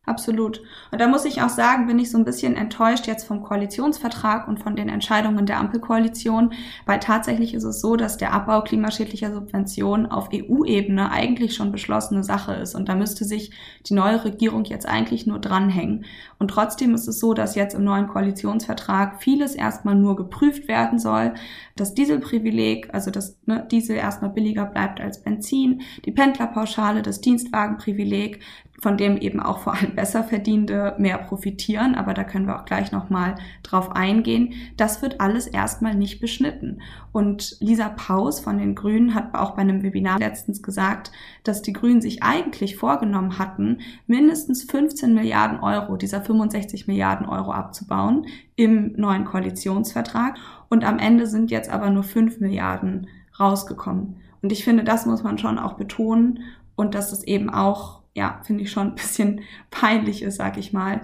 Absolut. 0.07 0.63
Und 0.93 1.01
da 1.01 1.09
muss 1.09 1.25
ich 1.25 1.43
auch 1.43 1.49
sagen, 1.49 1.89
bin 1.89 1.99
ich 1.99 2.13
so 2.13 2.17
ein 2.17 2.25
bisschen 2.25 2.55
enttäuscht 2.55 3.09
jetzt 3.09 3.25
vom 3.25 3.43
Koalitionsvertrag 3.43 4.47
und 4.47 4.61
von 4.61 4.77
den 4.77 4.89
Entscheidungen 4.89 5.47
der 5.47 5.59
Ampelkoalition, 5.59 6.53
weil 6.87 7.01
tatsächlich 7.01 7.55
ist 7.55 7.65
es 7.65 7.81
so, 7.81 7.97
dass 7.97 8.17
der 8.17 8.33
Abbau 8.33 8.63
klimaschädlicher 8.63 9.35
Subventionen 9.35 10.07
auf 10.07 10.29
EU-Ebene 10.33 11.11
eigentlich 11.11 11.57
schon 11.57 11.73
beschlossene 11.73 12.23
Sache 12.23 12.55
ist. 12.55 12.77
Und 12.77 12.89
da 12.89 12.95
müsste 12.95 13.25
sich 13.25 13.51
die 13.85 13.95
neue 13.95 14.25
Regierung 14.25 14.63
jetzt 14.63 14.87
eigentlich 14.89 15.27
nur 15.27 15.41
dranhängen. 15.41 16.05
Und 16.39 16.53
trotzdem 16.53 16.95
ist 16.95 17.09
es 17.09 17.19
so, 17.19 17.35
dass 17.35 17.57
jetzt 17.57 17.75
im 17.75 17.83
neuen 17.83 18.07
Koalitionsvertrag 18.07 19.21
vieles 19.21 19.57
erstmal 19.57 19.97
nur 19.97 20.15
geprüft 20.15 20.69
werden 20.69 21.01
soll. 21.01 21.35
Das 21.75 21.95
Dieselprivileg, 21.95 22.95
also 22.95 23.11
dass 23.11 23.39
ne, 23.45 23.67
Diesel 23.73 23.97
erstmal 23.97 24.31
billiger 24.31 24.67
bleibt 24.67 25.01
als 25.01 25.21
Benzin, 25.21 25.81
die 26.05 26.13
Pendlerpauschale, 26.13 27.03
das 27.03 27.21
Dienstwagenprivileg, 27.21 28.39
von 28.81 28.97
dem 28.97 29.17
eben 29.17 29.41
auch 29.41 29.59
vor 29.59 29.75
allem 29.75 29.95
Besserverdienende 29.95 30.95
mehr 30.99 31.19
profitieren, 31.19 31.95
aber 31.95 32.15
da 32.15 32.25
können 32.25 32.47
wir 32.47 32.61
auch 32.61 32.65
gleich 32.65 32.93
nochmal 32.93 33.37
drauf 33.63 33.93
eingehen. 33.93 34.55
Das 34.77 35.03
wird 35.03 35.21
alles 35.21 35.47
erstmal 35.47 35.95
nicht 35.95 36.21
beschnitten. 36.21 36.81
Und 37.13 37.57
Lisa 37.61 37.89
Paus 37.89 38.41
von 38.41 38.59
den 38.59 38.75
Grünen 38.75 39.15
hat 39.15 39.35
auch 39.35 39.53
bei 39.53 39.63
einem 39.63 39.83
Webinar 39.83 40.19
letztens 40.19 40.63
gesagt, 40.63 41.11
dass 41.45 41.63
die 41.63 41.73
Grünen 41.73 42.03
sich 42.03 42.23
eigentlich 42.23 42.77
vorgenommen 42.77 43.39
hatten, 43.39 43.79
mindestens 44.07 44.65
15 44.65 45.15
Milliarden 45.15 45.61
Euro 45.61 45.97
dieser 45.97 46.21
65 46.21 46.87
Milliarden 46.87 47.27
Euro 47.27 47.53
abzubauen 47.53 48.27
im 48.57 48.93
neuen 48.97 49.25
Koalitionsvertrag. 49.25 50.37
Und 50.69 50.85
am 50.85 50.99
Ende 50.99 51.27
sind 51.27 51.51
jetzt 51.51 51.71
aber 51.71 51.91
nur 51.91 52.03
5 52.03 52.41
Milliarden 52.41 53.07
rausgekommen. 53.39 54.17
Und 54.43 54.53
ich 54.53 54.65
finde, 54.65 54.85
das 54.85 55.07
muss 55.07 55.23
man 55.23 55.39
schon 55.39 55.59
auch 55.59 55.75
betonen 55.75 56.41
und 56.75 56.95
dass 56.95 57.13
es 57.13 57.23
eben 57.25 57.51
auch 57.51 58.03
ja, 58.17 58.41
finde 58.45 58.65
ich 58.65 58.71
schon 58.71 58.89
ein 58.89 58.95
bisschen 58.95 59.43
peinlich 59.71 60.23
ist, 60.23 60.37
sag 60.37 60.57
ich 60.57 60.73
mal. 60.73 61.03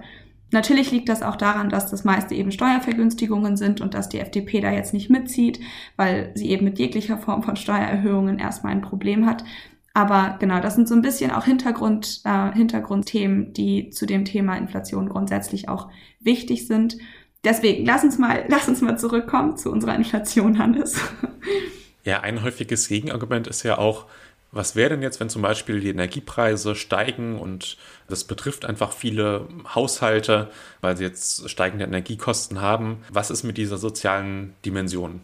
Natürlich 0.51 0.91
liegt 0.91 1.09
das 1.09 1.21
auch 1.21 1.35
daran, 1.35 1.69
dass 1.69 1.89
das 1.89 2.03
meiste 2.03 2.33
eben 2.33 2.51
Steuervergünstigungen 2.51 3.55
sind 3.55 3.81
und 3.81 3.93
dass 3.93 4.09
die 4.09 4.19
FDP 4.19 4.61
da 4.61 4.71
jetzt 4.71 4.93
nicht 4.93 5.11
mitzieht, 5.11 5.59
weil 5.95 6.31
sie 6.33 6.49
eben 6.49 6.65
mit 6.65 6.79
jeglicher 6.79 7.19
Form 7.19 7.43
von 7.43 7.55
Steuererhöhungen 7.55 8.39
erstmal 8.39 8.71
ein 8.71 8.81
Problem 8.81 9.27
hat. 9.27 9.43
Aber 9.93 10.37
genau, 10.39 10.59
das 10.59 10.73
sind 10.73 10.87
so 10.87 10.95
ein 10.95 11.03
bisschen 11.03 11.29
auch 11.29 11.45
Hintergrund, 11.45 12.21
äh, 12.25 12.51
Hintergrundthemen, 12.51 13.53
die 13.53 13.91
zu 13.91 14.07
dem 14.07 14.25
Thema 14.25 14.57
Inflation 14.57 15.07
grundsätzlich 15.07 15.69
auch 15.69 15.89
wichtig 16.19 16.65
sind. 16.65 16.97
Deswegen, 17.43 17.85
lass 17.85 18.03
uns 18.03 18.17
mal, 18.17 18.45
lass 18.47 18.67
uns 18.67 18.81
mal 18.81 18.97
zurückkommen 18.97 19.55
zu 19.55 19.71
unserer 19.71 19.95
Inflation, 19.95 20.57
Hannes. 20.57 20.99
Ja, 22.05 22.21
ein 22.21 22.43
häufiges 22.43 22.87
Gegenargument 22.87 23.47
ist 23.47 23.63
ja 23.63 23.77
auch, 23.77 24.07
was 24.53 24.75
wäre 24.75 24.91
denn 24.91 25.01
jetzt, 25.01 25.19
wenn 25.19 25.29
zum 25.29 25.41
Beispiel 25.41 25.79
die 25.79 25.89
Energiepreise 25.89 26.75
steigen 26.75 27.39
und 27.39 27.77
das 28.07 28.23
betrifft 28.23 28.65
einfach 28.65 28.91
viele 28.91 29.47
Haushalte, 29.73 30.49
weil 30.81 30.95
sie 30.95 31.03
jetzt 31.03 31.49
steigende 31.49 31.85
Energiekosten 31.85 32.61
haben? 32.61 33.03
Was 33.11 33.31
ist 33.31 33.43
mit 33.43 33.57
dieser 33.57 33.77
sozialen 33.77 34.53
Dimension? 34.63 35.21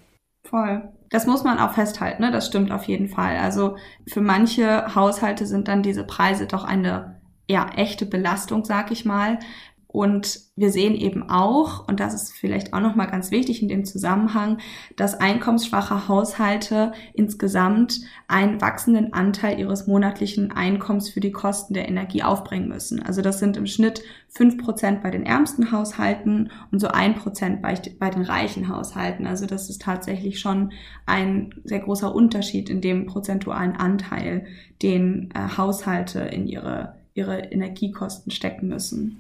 Voll. 0.50 0.90
Das 1.12 1.28
muss 1.28 1.44
man 1.44 1.60
auch 1.60 1.74
festhalten, 1.74 2.24
ne? 2.24 2.32
das 2.32 2.48
stimmt 2.48 2.72
auf 2.72 2.84
jeden 2.86 3.08
Fall. 3.08 3.38
Also 3.38 3.78
für 4.08 4.22
manche 4.22 4.96
Haushalte 4.96 5.46
sind 5.46 5.68
dann 5.68 5.84
diese 5.84 6.04
Preise 6.04 6.48
doch 6.48 6.64
eine 6.64 7.20
ja, 7.48 7.68
echte 7.76 8.06
Belastung, 8.06 8.64
sag 8.64 8.92
ich 8.92 9.06
mal. 9.06 9.40
Und 9.92 10.42
wir 10.56 10.70
sehen 10.70 10.94
eben 10.94 11.32
auch, 11.32 11.88
und 11.88 12.00
das 12.00 12.14
ist 12.14 12.32
vielleicht 12.32 12.74
auch 12.74 12.80
nochmal 12.80 13.08
ganz 13.08 13.32
wichtig 13.32 13.64
in 13.64 13.68
dem 13.68 13.86
Zusammenhang, 13.86 14.60
dass 14.96 15.20
einkommensschwache 15.20 16.08
Haushalte 16.08 16.92
insgesamt 17.16 18.02
einen 18.28 18.62
wachsenden 18.62 19.14
Anteil 19.14 19.60
ihres 19.60 19.88
monatlichen 19.88 20.52
Einkommens 20.52 21.10
für 21.10 21.22
die 21.22 21.32
Kosten 21.32 21.74
der 21.74 21.88
Energie 21.88 22.22
aufbringen 22.22 22.70
müssen. 22.70 23.02
Also 23.02 23.24
das 23.24 23.40
sind 23.40 23.58
im 23.58 23.66
Schnitt 23.66 24.04
fünf 24.28 24.60
Prozent 24.60 25.02
bei 25.02 25.10
den 25.10 25.26
ärmsten 25.26 25.72
Haushalten 25.72 26.52
und 26.72 26.78
so 26.78 26.90
ein 26.90 27.16
Prozent 27.16 27.64
bei, 27.64 27.74
bei 27.98 28.12
den 28.12 28.22
reichen 28.22 28.68
Haushalten. 28.68 29.26
Also 29.26 29.48
das 29.48 29.72
ist 29.72 29.82
tatsächlich 29.82 30.40
schon 30.40 30.72
ein 31.08 31.50
sehr 31.64 31.80
großer 31.80 32.14
Unterschied 32.14 32.70
in 32.70 32.82
dem 32.82 33.08
prozentualen 33.08 33.76
Anteil, 33.76 34.46
den 34.84 35.32
äh, 35.34 35.58
Haushalte 35.58 36.20
in 36.20 36.46
ihre, 36.46 36.94
ihre 37.16 37.40
Energiekosten 37.40 38.32
stecken 38.32 38.68
müssen. 38.68 39.20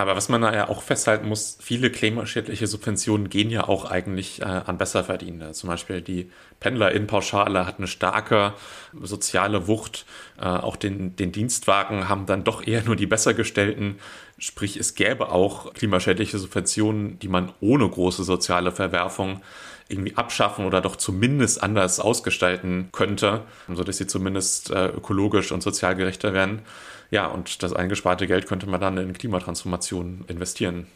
Aber 0.00 0.16
was 0.16 0.28
man 0.28 0.40
da 0.40 0.54
ja 0.54 0.68
auch 0.68 0.82
festhalten 0.82 1.28
muss, 1.28 1.58
viele 1.60 1.90
klimaschädliche 1.90 2.66
Subventionen 2.66 3.28
gehen 3.28 3.50
ja 3.50 3.68
auch 3.68 3.90
eigentlich 3.90 4.40
äh, 4.40 4.44
an 4.44 4.78
Besserverdienende. 4.78 5.52
Zum 5.52 5.68
Beispiel 5.68 6.00
die 6.00 6.30
Pendlerinnenpauschale 6.58 7.66
hat 7.66 7.78
eine 7.78 7.86
starke 7.86 8.54
soziale 8.98 9.68
Wucht. 9.68 10.06
Äh, 10.40 10.46
auch 10.46 10.76
den, 10.76 11.16
den 11.16 11.32
Dienstwagen 11.32 12.08
haben 12.08 12.24
dann 12.24 12.44
doch 12.44 12.66
eher 12.66 12.82
nur 12.82 12.96
die 12.96 13.06
Bessergestellten. 13.06 13.98
Sprich, 14.38 14.78
es 14.78 14.94
gäbe 14.94 15.28
auch 15.28 15.74
klimaschädliche 15.74 16.38
Subventionen, 16.38 17.18
die 17.18 17.28
man 17.28 17.52
ohne 17.60 17.86
große 17.88 18.24
soziale 18.24 18.72
Verwerfung 18.72 19.42
irgendwie 19.88 20.16
abschaffen 20.16 20.64
oder 20.64 20.80
doch 20.80 20.96
zumindest 20.96 21.62
anders 21.62 22.00
ausgestalten 22.00 22.88
könnte, 22.92 23.42
sodass 23.68 23.98
sie 23.98 24.06
zumindest 24.06 24.70
äh, 24.70 24.86
ökologisch 24.86 25.52
und 25.52 25.62
sozial 25.62 25.94
gerechter 25.94 26.32
werden. 26.32 26.62
Ja, 27.10 27.26
und 27.26 27.62
das 27.62 27.72
eingesparte 27.72 28.26
Geld 28.26 28.46
könnte 28.46 28.68
man 28.68 28.80
dann 28.80 28.96
in 28.96 29.12
Klimatransformation 29.12 30.24
investieren. 30.28 30.86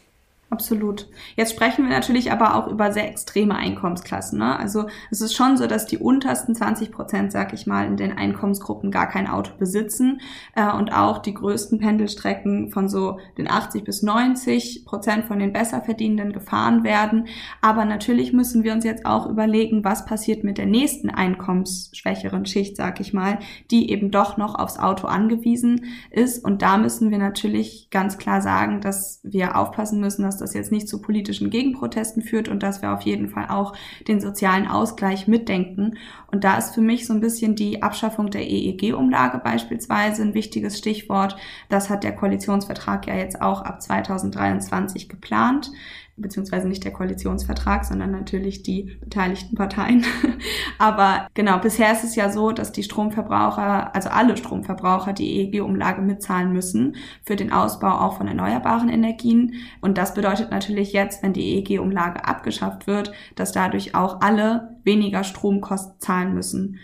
Absolut. 0.51 1.09
Jetzt 1.35 1.53
sprechen 1.53 1.85
wir 1.85 1.89
natürlich 1.89 2.31
aber 2.31 2.55
auch 2.55 2.67
über 2.67 2.93
sehr 2.93 3.09
extreme 3.09 3.55
Einkommensklassen. 3.55 4.37
Ne? 4.37 4.57
Also 4.57 4.85
es 5.09 5.19
ist 5.19 5.33
schon 5.33 5.57
so, 5.57 5.65
dass 5.65 5.87
die 5.87 5.97
untersten 5.97 6.53
20 6.53 6.91
Prozent, 6.91 7.31
sag 7.31 7.51
ich 7.51 7.65
mal, 7.65 7.87
in 7.87 7.97
den 7.97 8.15
Einkommensgruppen 8.15 8.91
gar 8.91 9.09
kein 9.09 9.27
Auto 9.27 9.51
besitzen 9.57 10.21
äh, 10.55 10.71
und 10.71 10.93
auch 10.93 11.17
die 11.17 11.33
größten 11.33 11.79
Pendelstrecken 11.79 12.69
von 12.69 12.87
so 12.87 13.19
den 13.39 13.49
80 13.49 13.83
bis 13.83 14.03
90 14.03 14.85
Prozent 14.85 15.25
von 15.25 15.39
den 15.39 15.51
Besserverdienenden 15.51 16.31
gefahren 16.31 16.83
werden. 16.83 17.27
Aber 17.61 17.83
natürlich 17.83 18.31
müssen 18.31 18.63
wir 18.63 18.73
uns 18.73 18.85
jetzt 18.85 19.05
auch 19.07 19.25
überlegen, 19.25 19.83
was 19.83 20.05
passiert 20.05 20.43
mit 20.43 20.59
der 20.59 20.67
nächsten 20.67 21.09
einkommensschwächeren 21.09 22.45
Schicht, 22.45 22.77
sag 22.77 22.99
ich 22.99 23.13
mal, 23.13 23.39
die 23.71 23.89
eben 23.89 24.11
doch 24.11 24.37
noch 24.37 24.53
aufs 24.53 24.77
Auto 24.77 25.07
angewiesen 25.07 25.85
ist. 26.11 26.45
Und 26.45 26.61
da 26.61 26.77
müssen 26.77 27.09
wir 27.09 27.17
natürlich 27.17 27.89
ganz 27.89 28.19
klar 28.19 28.41
sagen, 28.41 28.79
dass 28.79 29.19
wir 29.23 29.57
aufpassen 29.57 29.99
müssen, 29.99 30.21
dass 30.21 30.34
das 30.37 30.53
jetzt 30.53 30.71
nicht 30.71 30.87
zu 30.87 31.01
politischen 31.01 31.49
Gegenprotesten 31.49 32.21
führt 32.21 32.47
und 32.47 32.63
dass 32.63 32.81
wir 32.81 32.93
auf 32.93 33.01
jeden 33.01 33.29
Fall 33.29 33.47
auch 33.49 33.73
den 34.07 34.19
sozialen 34.19 34.67
Ausgleich 34.67 35.27
mitdenken. 35.27 35.97
Und 36.31 36.43
da 36.43 36.57
ist 36.57 36.73
für 36.73 36.81
mich 36.81 37.05
so 37.05 37.13
ein 37.13 37.21
bisschen 37.21 37.55
die 37.55 37.81
Abschaffung 37.83 38.29
der 38.29 38.47
EEG-Umlage 38.49 39.39
beispielsweise 39.39 40.21
ein 40.21 40.33
wichtiges 40.33 40.77
Stichwort. 40.77 41.35
Das 41.69 41.89
hat 41.89 42.03
der 42.03 42.15
Koalitionsvertrag 42.15 43.07
ja 43.07 43.15
jetzt 43.15 43.41
auch 43.41 43.61
ab 43.61 43.81
2023 43.81 45.09
geplant 45.09 45.71
beziehungsweise 46.17 46.67
nicht 46.67 46.83
der 46.83 46.93
Koalitionsvertrag, 46.93 47.83
sondern 47.83 48.11
natürlich 48.11 48.63
die 48.63 48.97
beteiligten 49.01 49.55
Parteien. 49.55 50.05
Aber 50.79 51.27
genau, 51.33 51.57
bisher 51.59 51.91
ist 51.91 52.03
es 52.03 52.15
ja 52.15 52.31
so, 52.31 52.51
dass 52.51 52.71
die 52.71 52.83
Stromverbraucher, 52.83 53.93
also 53.93 54.09
alle 54.09 54.37
Stromverbraucher, 54.37 55.11
die 55.13 55.39
EEG-Umlage 55.39 56.01
mitzahlen 56.01 56.53
müssen 56.53 56.95
für 57.23 57.35
den 57.35 57.51
Ausbau 57.51 57.99
auch 57.99 58.17
von 58.17 58.27
erneuerbaren 58.27 58.89
Energien. 58.89 59.55
Und 59.81 59.97
das 59.97 60.13
bedeutet 60.13 60.51
natürlich 60.51 60.93
jetzt, 60.93 61.21
wenn 61.21 61.33
die 61.33 61.57
EEG-Umlage 61.57 62.25
abgeschafft 62.25 62.87
wird, 62.87 63.11
dass 63.35 63.51
dadurch 63.51 63.93
auch 63.95 64.21
alle 64.21 64.77
weniger 64.83 65.23
Stromkosten 65.23 65.99
zahlen 65.99 66.33
müssen. 66.33 66.79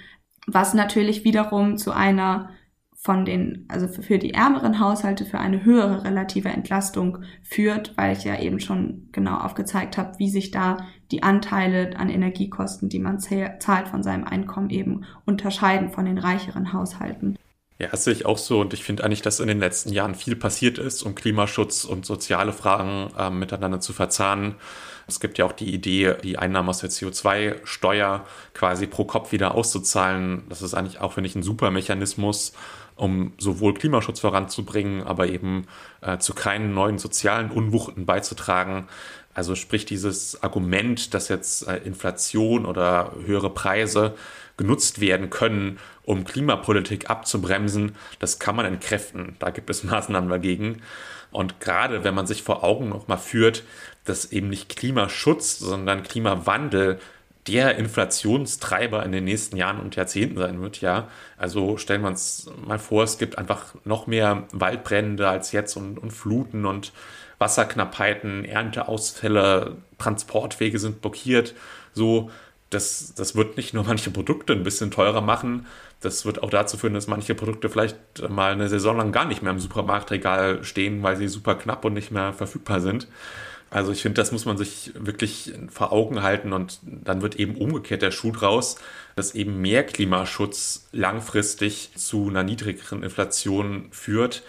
Was 0.48 0.74
natürlich 0.74 1.24
wiederum 1.24 1.78
zu 1.78 1.91
einer 1.91 2.50
von 3.04 3.26
den, 3.26 3.66
also 3.68 3.88
für 3.88 4.20
die 4.20 4.36
ärmeren 4.36 4.80
Haushalte 4.80 5.26
für 5.26 5.40
eine 5.40 5.66
höhere 5.66 6.04
relative 6.04 6.50
Entlastung 6.50 7.24
führt, 7.42 7.98
weil 7.98 8.16
ich 8.16 8.24
ja 8.24 8.40
eben 8.40 8.60
schon 8.60 9.10
genau 9.12 9.38
aufgezeigt 9.38 9.98
habe, 9.98 10.20
wie 10.20 10.30
sich 10.30 10.52
da 10.52 10.78
die 11.10 11.24
Anteile 11.24 11.98
an 11.98 12.10
Energiekosten, 12.10 12.90
die 12.90 13.00
man 13.00 13.20
zahlt 13.20 13.88
von 13.88 14.04
seinem 14.04 14.26
Einkommen 14.26 14.70
eben 14.70 15.06
unterscheiden 15.26 15.90
von 15.90 16.06
den 16.06 16.20
reicheren 16.20 16.74
Haushalten. 16.74 17.38
Ja, 17.80 17.88
das 17.88 18.04
sehe 18.04 18.14
ich 18.14 18.28
auch 18.28 18.38
so 18.38 18.62
und 18.62 18.76
ich 18.76 18.84
finde 18.84 19.04
eigentlich, 19.04 19.24
dass 19.24 19.40
in 19.40 19.48
den 19.48 19.60
letzten 19.60 19.92
Jahren 19.92 20.14
viel 20.14 20.36
passiert 20.36 20.78
ist, 20.78 21.02
um 21.02 21.16
Klimaschutz 21.16 21.84
und 21.86 22.06
soziale 22.06 22.54
Fragen 22.54 23.10
äh, 23.18 23.32
miteinander 23.32 23.80
zu 23.80 23.94
verzahnen. 23.94 24.54
Es 25.08 25.20
gibt 25.20 25.40
ja 25.40 25.46
auch 25.46 25.52
die 25.52 25.74
Idee, 25.74 26.16
die 26.24 26.38
Einnahmen 26.38 26.70
aus 26.70 26.80
der 26.80 26.92
CO2-Steuer 26.92 28.24
quasi 28.54 28.86
pro 28.86 29.06
Kopf 29.06 29.32
wieder 29.32 29.56
auszuzahlen. 29.56 30.44
Das 30.50 30.62
ist 30.62 30.76
eigentlich 30.76 31.02
auch, 31.02 31.14
finde 31.14 31.30
ich, 31.30 31.36
ein 31.36 31.42
super 31.42 31.72
Mechanismus, 31.72 32.54
um 32.96 33.34
sowohl 33.38 33.74
Klimaschutz 33.74 34.20
voranzubringen, 34.20 35.04
aber 35.04 35.28
eben 35.28 35.68
äh, 36.02 36.18
zu 36.18 36.34
keinen 36.34 36.74
neuen 36.74 36.98
sozialen 36.98 37.52
Unwuchten 37.52 38.06
beizutragen. 38.06 38.88
Also 39.34 39.56
sprich 39.56 39.86
dieses 39.86 40.44
Argument, 40.44 41.14
dass 41.14 41.30
jetzt 41.30 41.68
äh, 41.68 41.78
Inflation 41.78 42.66
oder 42.66 43.14
höhere 43.26 43.50
Preise 43.50 44.16
genutzt 44.58 45.02
werden 45.02 45.30
können, 45.30 45.80
um 46.04 46.24
Klimapolitik 46.26 47.10
abzubremsen, 47.10 47.96
das 48.20 48.40
kann 48.40 48.56
man 48.56 48.66
entkräften. 48.66 49.36
Da 49.40 49.50
gibt 49.50 49.70
es 49.70 49.84
Maßnahmen 49.86 50.30
dagegen. 50.30 50.82
Und 51.32 51.60
gerade 51.62 52.04
wenn 52.04 52.14
man 52.14 52.28
sich 52.28 52.44
vor 52.44 52.64
Augen 52.64 52.90
noch 52.90 53.08
mal 53.08 53.18
führt, 53.18 53.64
dass 54.04 54.32
eben 54.32 54.50
nicht 54.50 54.76
Klimaschutz, 54.76 55.60
sondern 55.60 56.04
Klimawandel 56.04 57.00
der 57.48 57.78
Inflationstreiber 57.78 59.04
in 59.04 59.12
den 59.12 59.24
nächsten 59.24 59.58
Jahren 59.58 59.80
und 59.80 59.96
Jahrzehnten 59.96 60.38
sein 60.38 60.62
wird, 60.62 60.82
ja. 60.82 61.08
Also 61.38 61.78
stellen 61.78 62.02
wir 62.02 62.10
uns 62.10 62.50
mal 62.66 62.80
vor, 62.80 63.04
es 63.04 63.18
gibt 63.18 63.38
einfach 63.38 63.74
noch 63.84 64.08
mehr 64.08 64.48
Waldbrände 64.52 65.28
als 65.28 65.52
jetzt 65.52 65.76
und, 65.76 65.98
und 65.98 66.12
Fluten 66.12 66.66
und 66.66 66.94
Wasserknappheiten, 67.40 68.46
Ernteausfälle, 68.46 69.78
Transportwege 69.98 70.78
sind 70.78 71.02
blockiert. 71.02 71.56
So, 71.94 72.30
das, 72.70 73.14
das 73.16 73.36
wird 73.36 73.58
nicht 73.58 73.74
nur 73.74 73.84
manche 73.86 74.12
Produkte 74.12 74.54
ein 74.54 74.64
bisschen 74.64 74.92
teurer 74.92 75.22
machen, 75.22 75.66
das 76.02 76.26
wird 76.26 76.42
auch 76.42 76.50
dazu 76.50 76.78
führen, 76.78 76.96
dass 76.96 77.08
manche 77.08 77.36
Produkte 77.36 77.70
vielleicht 77.70 77.96
mal 78.28 78.52
eine 78.54 78.70
Saison 78.70 78.98
lang 78.98 79.12
gar 79.12 79.26
nicht 79.26 79.44
mehr 79.44 79.52
im 79.52 79.60
Supermarktregal 79.60 80.64
stehen, 80.64 81.04
weil 81.04 81.16
sie 81.16 81.28
super 81.28 81.56
knapp 81.56 81.86
und 81.86 81.94
nicht 81.94 82.12
mehr 82.12 82.34
verfügbar 82.34 82.82
sind. 82.82 83.08
Also 83.72 83.94
ich 83.94 84.02
finde, 84.02 84.22
das 84.22 84.34
muss 84.34 84.44
man 84.44 84.58
sich 84.58 84.92
wirklich 84.96 85.54
vor 85.70 85.94
Augen 85.94 86.22
halten 86.22 86.52
und 86.52 86.80
dann 86.84 87.22
wird 87.22 87.38
eben 87.38 87.56
umgekehrt 87.56 88.02
der 88.02 88.12
Schuh 88.12 88.34
draus, 88.34 88.76
dass 89.16 89.34
eben 89.34 89.62
mehr 89.62 89.86
Klimaschutz 89.86 90.90
langfristig 90.92 91.92
zu 91.96 92.28
einer 92.28 92.44
niedrigeren 92.44 93.02
Inflation 93.02 93.88
führt. 93.92 94.44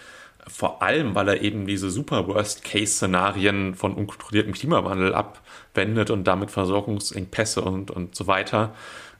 Vor 0.45 0.81
allem, 0.81 1.15
weil 1.15 1.29
er 1.29 1.41
eben 1.41 1.65
diese 1.65 1.89
super 1.89 2.27
Worst-Case-Szenarien 2.27 3.75
von 3.75 3.93
unkontrolliertem 3.93 4.51
Klimawandel 4.51 5.15
abwendet 5.15 6.09
und 6.09 6.25
damit 6.25 6.51
Versorgungsengpässe 6.51 7.61
und, 7.61 7.91
und 7.91 8.15
so 8.15 8.27
weiter 8.27 8.75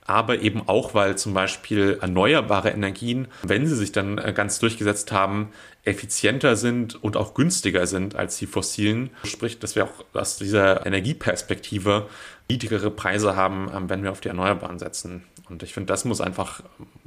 aber 0.06 0.40
eben 0.40 0.68
auch, 0.68 0.94
weil 0.94 1.18
zum 1.18 1.34
Beispiel 1.34 1.98
erneuerbare 2.02 2.70
Energien, 2.70 3.28
wenn 3.44 3.66
sie 3.68 3.76
sich 3.76 3.92
dann 3.92 4.18
äh, 4.18 4.34
ganz 4.34 4.60
durchgesetzt 4.60 5.12
haben, 5.12 5.50
effizienter 5.84 6.56
sind 6.56 7.02
und 7.04 7.18
auch 7.18 7.34
günstiger 7.34 7.88
sind 7.88 8.16
als 8.16 8.38
die 8.38 8.46
fossilen. 8.46 9.10
Sprich, 9.24 9.60
dass 9.60 9.76
wir 9.76 9.86
auch 9.86 10.06
aus 10.14 10.38
dieser 10.38 10.86
Energieperspektive 10.86 12.08
niedrigere 12.50 12.92
Preise 12.92 13.36
haben, 13.36 13.70
ähm, 13.74 13.90
wenn 13.90 14.04
wir 14.04 14.12
auf 14.12 14.22
die 14.22 14.30
Erneuerbaren 14.30 14.80
setzen. 14.80 15.24
Und 15.50 15.62
ich 15.62 15.74
finde, 15.74 15.88
das 15.88 16.06
muss 16.06 16.22
einfach 16.22 16.64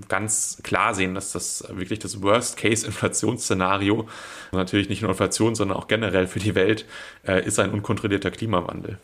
ganz 0.08 0.60
klar 0.62 0.94
sehen, 0.94 1.14
dass 1.14 1.32
das 1.32 1.64
wirklich 1.70 1.98
das 1.98 2.22
Worst-Case-Inflationsszenario, 2.22 4.06
natürlich 4.52 4.88
nicht 4.88 5.02
nur 5.02 5.10
Inflation, 5.10 5.54
sondern 5.54 5.78
auch 5.78 5.88
generell 5.88 6.26
für 6.26 6.38
die 6.38 6.54
Welt, 6.54 6.84
äh, 7.26 7.44
ist 7.44 7.58
ein 7.58 7.70
unkontrollierter 7.70 8.30
Klimawandel. 8.30 8.98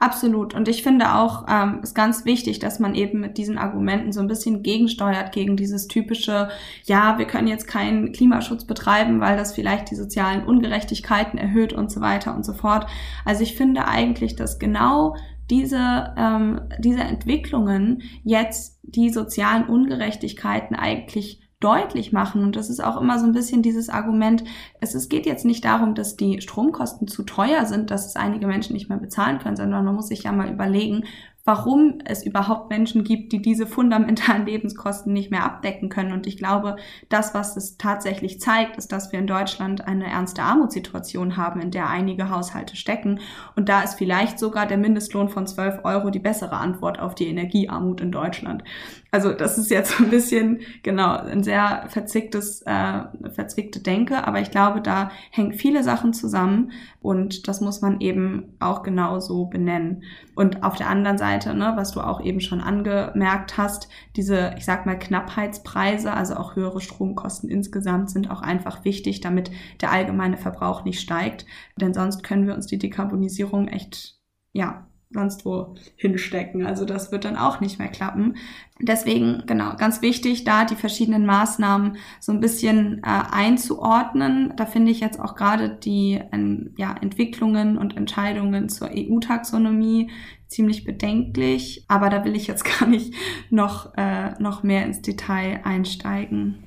Absolut. 0.00 0.54
Und 0.54 0.68
ich 0.68 0.84
finde 0.84 1.16
auch, 1.16 1.44
ähm, 1.48 1.80
ist 1.82 1.96
ganz 1.96 2.24
wichtig, 2.24 2.60
dass 2.60 2.78
man 2.78 2.94
eben 2.94 3.18
mit 3.18 3.36
diesen 3.36 3.58
Argumenten 3.58 4.12
so 4.12 4.20
ein 4.20 4.28
bisschen 4.28 4.62
gegensteuert 4.62 5.32
gegen 5.32 5.56
dieses 5.56 5.88
typische, 5.88 6.50
ja, 6.84 7.18
wir 7.18 7.26
können 7.26 7.48
jetzt 7.48 7.66
keinen 7.66 8.12
Klimaschutz 8.12 8.64
betreiben, 8.64 9.20
weil 9.20 9.36
das 9.36 9.54
vielleicht 9.54 9.90
die 9.90 9.96
sozialen 9.96 10.44
Ungerechtigkeiten 10.44 11.36
erhöht 11.36 11.72
und 11.72 11.90
so 11.90 12.00
weiter 12.00 12.36
und 12.36 12.44
so 12.44 12.52
fort. 12.52 12.86
Also 13.24 13.42
ich 13.42 13.56
finde 13.56 13.88
eigentlich, 13.88 14.36
dass 14.36 14.60
genau 14.60 15.16
diese, 15.50 16.14
ähm, 16.16 16.60
diese 16.78 17.00
Entwicklungen 17.00 18.02
jetzt 18.22 18.78
die 18.84 19.10
sozialen 19.10 19.64
Ungerechtigkeiten 19.64 20.76
eigentlich 20.76 21.40
deutlich 21.60 22.12
machen. 22.12 22.42
Und 22.42 22.56
das 22.56 22.70
ist 22.70 22.82
auch 22.82 23.00
immer 23.00 23.18
so 23.18 23.26
ein 23.26 23.32
bisschen 23.32 23.62
dieses 23.62 23.88
Argument, 23.88 24.44
es, 24.80 24.94
es 24.94 25.08
geht 25.08 25.26
jetzt 25.26 25.44
nicht 25.44 25.64
darum, 25.64 25.94
dass 25.94 26.16
die 26.16 26.40
Stromkosten 26.40 27.08
zu 27.08 27.24
teuer 27.24 27.66
sind, 27.66 27.90
dass 27.90 28.06
es 28.06 28.16
einige 28.16 28.46
Menschen 28.46 28.74
nicht 28.74 28.88
mehr 28.88 28.98
bezahlen 28.98 29.38
können, 29.38 29.56
sondern 29.56 29.84
man 29.84 29.94
muss 29.94 30.08
sich 30.08 30.22
ja 30.22 30.32
mal 30.32 30.50
überlegen, 30.50 31.04
warum 31.48 32.00
es 32.04 32.26
überhaupt 32.26 32.68
Menschen 32.68 33.04
gibt, 33.04 33.32
die 33.32 33.40
diese 33.40 33.66
fundamentalen 33.66 34.44
Lebenskosten 34.44 35.14
nicht 35.14 35.30
mehr 35.30 35.44
abdecken 35.44 35.88
können. 35.88 36.12
Und 36.12 36.26
ich 36.26 36.36
glaube, 36.36 36.76
das, 37.08 37.32
was 37.32 37.56
es 37.56 37.78
tatsächlich 37.78 38.38
zeigt, 38.38 38.76
ist, 38.76 38.92
dass 38.92 39.12
wir 39.12 39.18
in 39.18 39.26
Deutschland 39.26 39.88
eine 39.88 40.08
ernste 40.08 40.42
Armutssituation 40.42 41.38
haben, 41.38 41.62
in 41.62 41.70
der 41.70 41.88
einige 41.88 42.28
Haushalte 42.28 42.76
stecken. 42.76 43.20
Und 43.56 43.70
da 43.70 43.80
ist 43.80 43.94
vielleicht 43.94 44.38
sogar 44.38 44.66
der 44.66 44.76
Mindestlohn 44.76 45.30
von 45.30 45.46
12 45.46 45.84
Euro 45.84 46.10
die 46.10 46.18
bessere 46.18 46.58
Antwort 46.58 46.98
auf 46.98 47.14
die 47.14 47.28
Energiearmut 47.28 48.02
in 48.02 48.12
Deutschland. 48.12 48.62
Also 49.10 49.32
das 49.32 49.56
ist 49.56 49.70
jetzt 49.70 49.98
ein 50.00 50.10
bisschen, 50.10 50.60
genau, 50.82 51.16
ein 51.16 51.42
sehr 51.42 51.86
verzwicktes, 51.88 52.62
äh, 52.62 53.04
verzwickte 53.30 53.80
Denke, 53.80 54.26
aber 54.26 54.40
ich 54.40 54.50
glaube, 54.50 54.80
da 54.80 55.10
hängen 55.30 55.54
viele 55.54 55.82
Sachen 55.82 56.12
zusammen 56.12 56.72
und 57.00 57.48
das 57.48 57.60
muss 57.60 57.80
man 57.80 58.00
eben 58.00 58.56
auch 58.60 58.82
genau 58.82 59.18
so 59.20 59.46
benennen. 59.46 60.02
Und 60.34 60.62
auf 60.62 60.76
der 60.76 60.88
anderen 60.88 61.18
Seite, 61.18 61.54
ne, 61.54 61.72
was 61.76 61.92
du 61.92 62.00
auch 62.00 62.20
eben 62.20 62.40
schon 62.40 62.60
angemerkt 62.60 63.56
hast, 63.56 63.88
diese, 64.16 64.54
ich 64.58 64.64
sag 64.64 64.84
mal, 64.84 64.98
Knappheitspreise, 64.98 66.12
also 66.12 66.34
auch 66.34 66.54
höhere 66.54 66.80
Stromkosten 66.80 67.48
insgesamt 67.48 68.10
sind 68.10 68.30
auch 68.30 68.42
einfach 68.42 68.84
wichtig, 68.84 69.20
damit 69.20 69.50
der 69.80 69.90
allgemeine 69.90 70.36
Verbrauch 70.36 70.84
nicht 70.84 71.00
steigt. 71.00 71.46
Denn 71.80 71.94
sonst 71.94 72.22
können 72.22 72.46
wir 72.46 72.54
uns 72.54 72.66
die 72.66 72.78
Dekarbonisierung 72.78 73.68
echt, 73.68 74.18
ja, 74.52 74.86
sonst 75.10 75.44
wo 75.46 75.74
hinstecken. 75.96 76.66
Also 76.66 76.84
das 76.84 77.10
wird 77.10 77.24
dann 77.24 77.36
auch 77.36 77.60
nicht 77.60 77.78
mehr 77.78 77.88
klappen. 77.88 78.36
Deswegen, 78.80 79.42
genau, 79.46 79.74
ganz 79.76 80.02
wichtig, 80.02 80.44
da 80.44 80.64
die 80.64 80.76
verschiedenen 80.76 81.24
Maßnahmen 81.24 81.96
so 82.20 82.32
ein 82.32 82.40
bisschen 82.40 82.98
äh, 83.02 83.22
einzuordnen. 83.30 84.52
Da 84.56 84.66
finde 84.66 84.92
ich 84.92 85.00
jetzt 85.00 85.18
auch 85.18 85.34
gerade 85.34 85.70
die 85.70 86.20
ähm, 86.32 86.74
ja, 86.76 86.94
Entwicklungen 87.00 87.78
und 87.78 87.96
Entscheidungen 87.96 88.68
zur 88.68 88.90
EU-Taxonomie 88.94 90.10
ziemlich 90.46 90.84
bedenklich. 90.84 91.84
Aber 91.88 92.10
da 92.10 92.24
will 92.24 92.36
ich 92.36 92.46
jetzt 92.46 92.64
gar 92.78 92.86
nicht 92.86 93.14
noch, 93.50 93.94
äh, 93.96 94.32
noch 94.40 94.62
mehr 94.62 94.84
ins 94.84 95.00
Detail 95.00 95.60
einsteigen. 95.64 96.62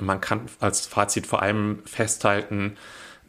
Man 0.00 0.20
kann 0.20 0.42
als 0.58 0.86
Fazit 0.86 1.26
vor 1.26 1.42
allem 1.42 1.80
festhalten, 1.84 2.76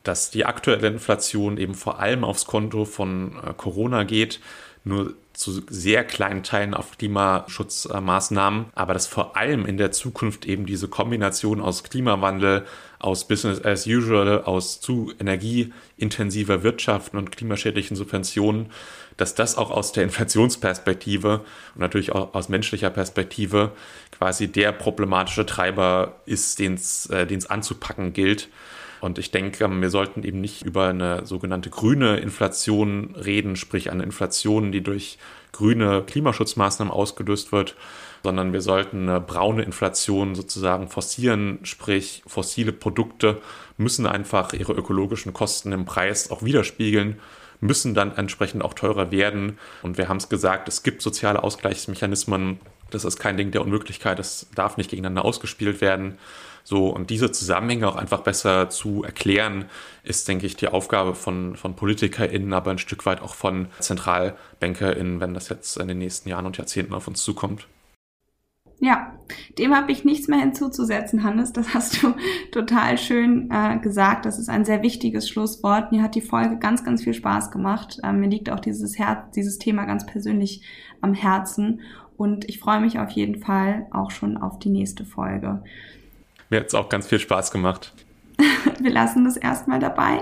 dass 0.08 0.32
die 0.32 0.46
aktuelle 0.46 0.88
Inflation 0.88 1.58
eben 1.58 1.74
vor 1.74 2.00
allem 2.00 2.24
aufs 2.24 2.46
Konto 2.46 2.86
von 2.86 3.36
äh, 3.44 3.54
Corona 3.56 4.04
geht, 4.04 4.40
nur 4.84 5.16
zu 5.34 5.62
sehr 5.68 6.04
kleinen 6.06 6.44
Teilen 6.44 6.74
auf 6.74 6.98
Klimaschutzmaßnahmen, 6.98 8.68
aber 8.74 8.94
dass 8.94 9.08
vor 9.08 9.36
allem 9.36 9.66
in 9.66 9.78
der 9.78 9.92
Zukunft 9.92 10.46
eben 10.46 10.66
diese 10.66 10.88
Kombination 10.88 11.60
aus 11.60 11.84
Klimawandel, 11.84 12.66
aus 13.00 13.28
Business 13.28 13.64
as 13.64 13.86
usual, 13.86 14.44
aus 14.44 14.80
zu 14.80 15.12
energieintensiver 15.20 16.64
Wirtschaft 16.64 17.14
und 17.14 17.36
klimaschädlichen 17.36 17.98
Subventionen, 17.98 18.68
dass 19.18 19.36
das 19.36 19.58
auch 19.58 19.72
aus 19.72 19.92
der 19.92 20.04
Inflationsperspektive 20.04 21.40
und 21.74 21.82
natürlich 21.82 22.12
auch 22.12 22.34
aus 22.34 22.48
menschlicher 22.50 22.90
Perspektive 22.90 23.72
quasi 24.12 24.48
der 24.48 24.72
problematische 24.72 25.46
Treiber 25.46 26.16
ist, 26.26 26.60
den 26.60 26.76
es 26.76 27.08
äh, 27.08 27.28
anzupacken 27.50 28.14
gilt. 28.14 28.50
Und 29.06 29.20
ich 29.20 29.30
denke, 29.30 29.70
wir 29.70 29.90
sollten 29.92 30.24
eben 30.24 30.42
nicht 30.42 30.64
über 30.64 30.88
eine 30.88 31.28
sogenannte 31.28 31.70
grüne 31.70 32.18
Inflation 32.18 33.14
reden, 33.16 33.56
sprich 33.56 33.92
eine 33.92 34.02
Inflation, 34.02 34.72
die 34.72 34.82
durch 34.82 35.20
grüne 35.52 36.02
Klimaschutzmaßnahmen 36.02 36.92
ausgelöst 36.92 37.52
wird, 37.52 37.76
sondern 38.24 38.52
wir 38.52 38.62
sollten 38.62 39.08
eine 39.08 39.22
braune 39.22 39.62
Inflation 39.62 40.34
sozusagen 40.34 40.88
forcieren, 40.88 41.60
sprich 41.62 42.24
fossile 42.26 42.72
Produkte 42.72 43.44
müssen 43.78 44.08
einfach 44.08 44.54
ihre 44.54 44.74
ökologischen 44.74 45.34
Kosten 45.34 45.72
im 45.72 45.86
Preis 45.86 46.32
auch 46.32 46.42
widerspiegeln 46.42 47.20
müssen 47.62 47.94
dann 47.94 48.16
entsprechend 48.16 48.64
auch 48.64 48.74
teurer 48.74 49.12
werden. 49.12 49.58
Und 49.82 49.98
wir 49.98 50.10
haben 50.10 50.18
es 50.18 50.30
gesagt, 50.30 50.68
es 50.68 50.84
gibt 50.84 51.02
soziale 51.02 51.44
Ausgleichsmechanismen. 51.44 52.60
Das 52.92 53.06
ist 53.06 53.20
kein 53.20 53.38
Ding 53.38 53.52
der 53.52 53.62
Unmöglichkeit. 53.62 54.20
Das 54.20 54.48
darf 54.56 54.78
nicht 54.78 54.90
gegeneinander 54.90 55.26
ausgespielt 55.26 55.82
werden. 55.82 56.18
So, 56.64 56.88
und 56.90 57.12
diese 57.12 57.32
Zusammenhänge 57.32 57.88
auch 57.88 57.96
einfach 57.96 58.22
besser 58.22 58.70
zu 58.72 59.04
erklären, 59.04 59.66
ist, 60.04 60.28
denke 60.28 60.48
ich, 60.48 60.56
die 60.56 60.68
Aufgabe 60.68 61.14
von, 61.14 61.56
von 61.56 61.76
PolitikerInnen, 61.76 62.54
aber 62.54 62.72
ein 62.72 62.80
Stück 62.80 63.06
weit 63.06 63.22
auch 63.22 63.36
von 63.36 63.68
ZentralbankerInnen, 63.80 65.20
wenn 65.20 65.36
das 65.36 65.50
jetzt 65.50 65.78
in 65.78 65.88
den 65.88 66.00
nächsten 66.00 66.28
Jahren 66.28 66.48
und 66.48 66.58
Jahrzehnten 66.58 66.96
auf 66.96 67.08
uns 67.08 67.24
zukommt. 67.24 67.68
Ja, 68.80 69.14
dem 69.58 69.76
habe 69.76 69.92
ich 69.92 70.04
nichts 70.04 70.28
mehr 70.28 70.40
hinzuzusetzen, 70.40 71.24
Hannes. 71.24 71.54
Das 71.54 71.74
hast 71.74 72.02
du 72.02 72.14
total 72.52 72.98
schön 72.98 73.50
äh, 73.52 73.78
gesagt. 73.78 74.26
Das 74.26 74.38
ist 74.38 74.50
ein 74.50 74.66
sehr 74.66 74.82
wichtiges 74.82 75.30
Schlusswort. 75.30 75.92
Mir 75.92 76.02
hat 76.02 76.16
die 76.16 76.22
Folge 76.22 76.58
ganz, 76.58 76.84
ganz 76.84 77.04
viel 77.04 77.14
Spaß 77.14 77.52
gemacht. 77.52 78.00
Ähm, 78.04 78.20
mir 78.20 78.28
liegt 78.28 78.50
auch 78.50 78.60
dieses, 78.60 79.00
Her 79.00 79.30
dieses 79.36 79.60
Thema 79.60 79.86
ganz 79.86 80.06
persönlich 80.06 80.62
am 81.02 81.14
Herzen. 81.14 81.82
Und 82.18 82.48
ich 82.48 82.60
freue 82.60 82.80
mich 82.80 83.00
auf 83.00 83.12
jeden 83.12 83.42
Fall 83.42 83.88
auch 83.92 84.12
schon 84.12 84.38
auf 84.38 84.60
die 84.60 84.70
nächste 84.70 85.06
Folge. 85.06 85.62
Mir 86.50 86.60
hat 86.60 86.68
es 86.68 86.76
auch 86.76 86.90
ganz 86.90 87.08
viel 87.08 87.20
Spaß 87.20 87.52
gemacht. 87.52 87.94
Wir 88.80 88.92
lassen 88.92 89.26
das 89.26 89.38
erstmal 89.38 89.80
dabei. 89.80 90.22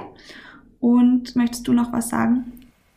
Und 0.79 1.35
möchtest 1.35 1.67
du 1.67 1.73
noch 1.73 1.93
was 1.93 2.09
sagen? 2.09 2.51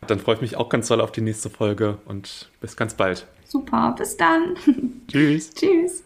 Dann 0.07 0.18
freue 0.18 0.36
ich 0.36 0.40
mich 0.40 0.57
auch 0.57 0.68
ganz 0.68 0.88
doll 0.88 1.01
auf 1.01 1.12
die 1.12 1.20
nächste 1.20 1.51
Folge 1.51 1.99
und 2.05 2.51
bis 2.61 2.76
ganz 2.76 2.94
bald. 2.94 3.26
Super, 3.44 3.94
bis 3.97 4.16
dann. 4.16 4.57
Tschüss. 5.09 5.53
Tschüss. 5.55 6.05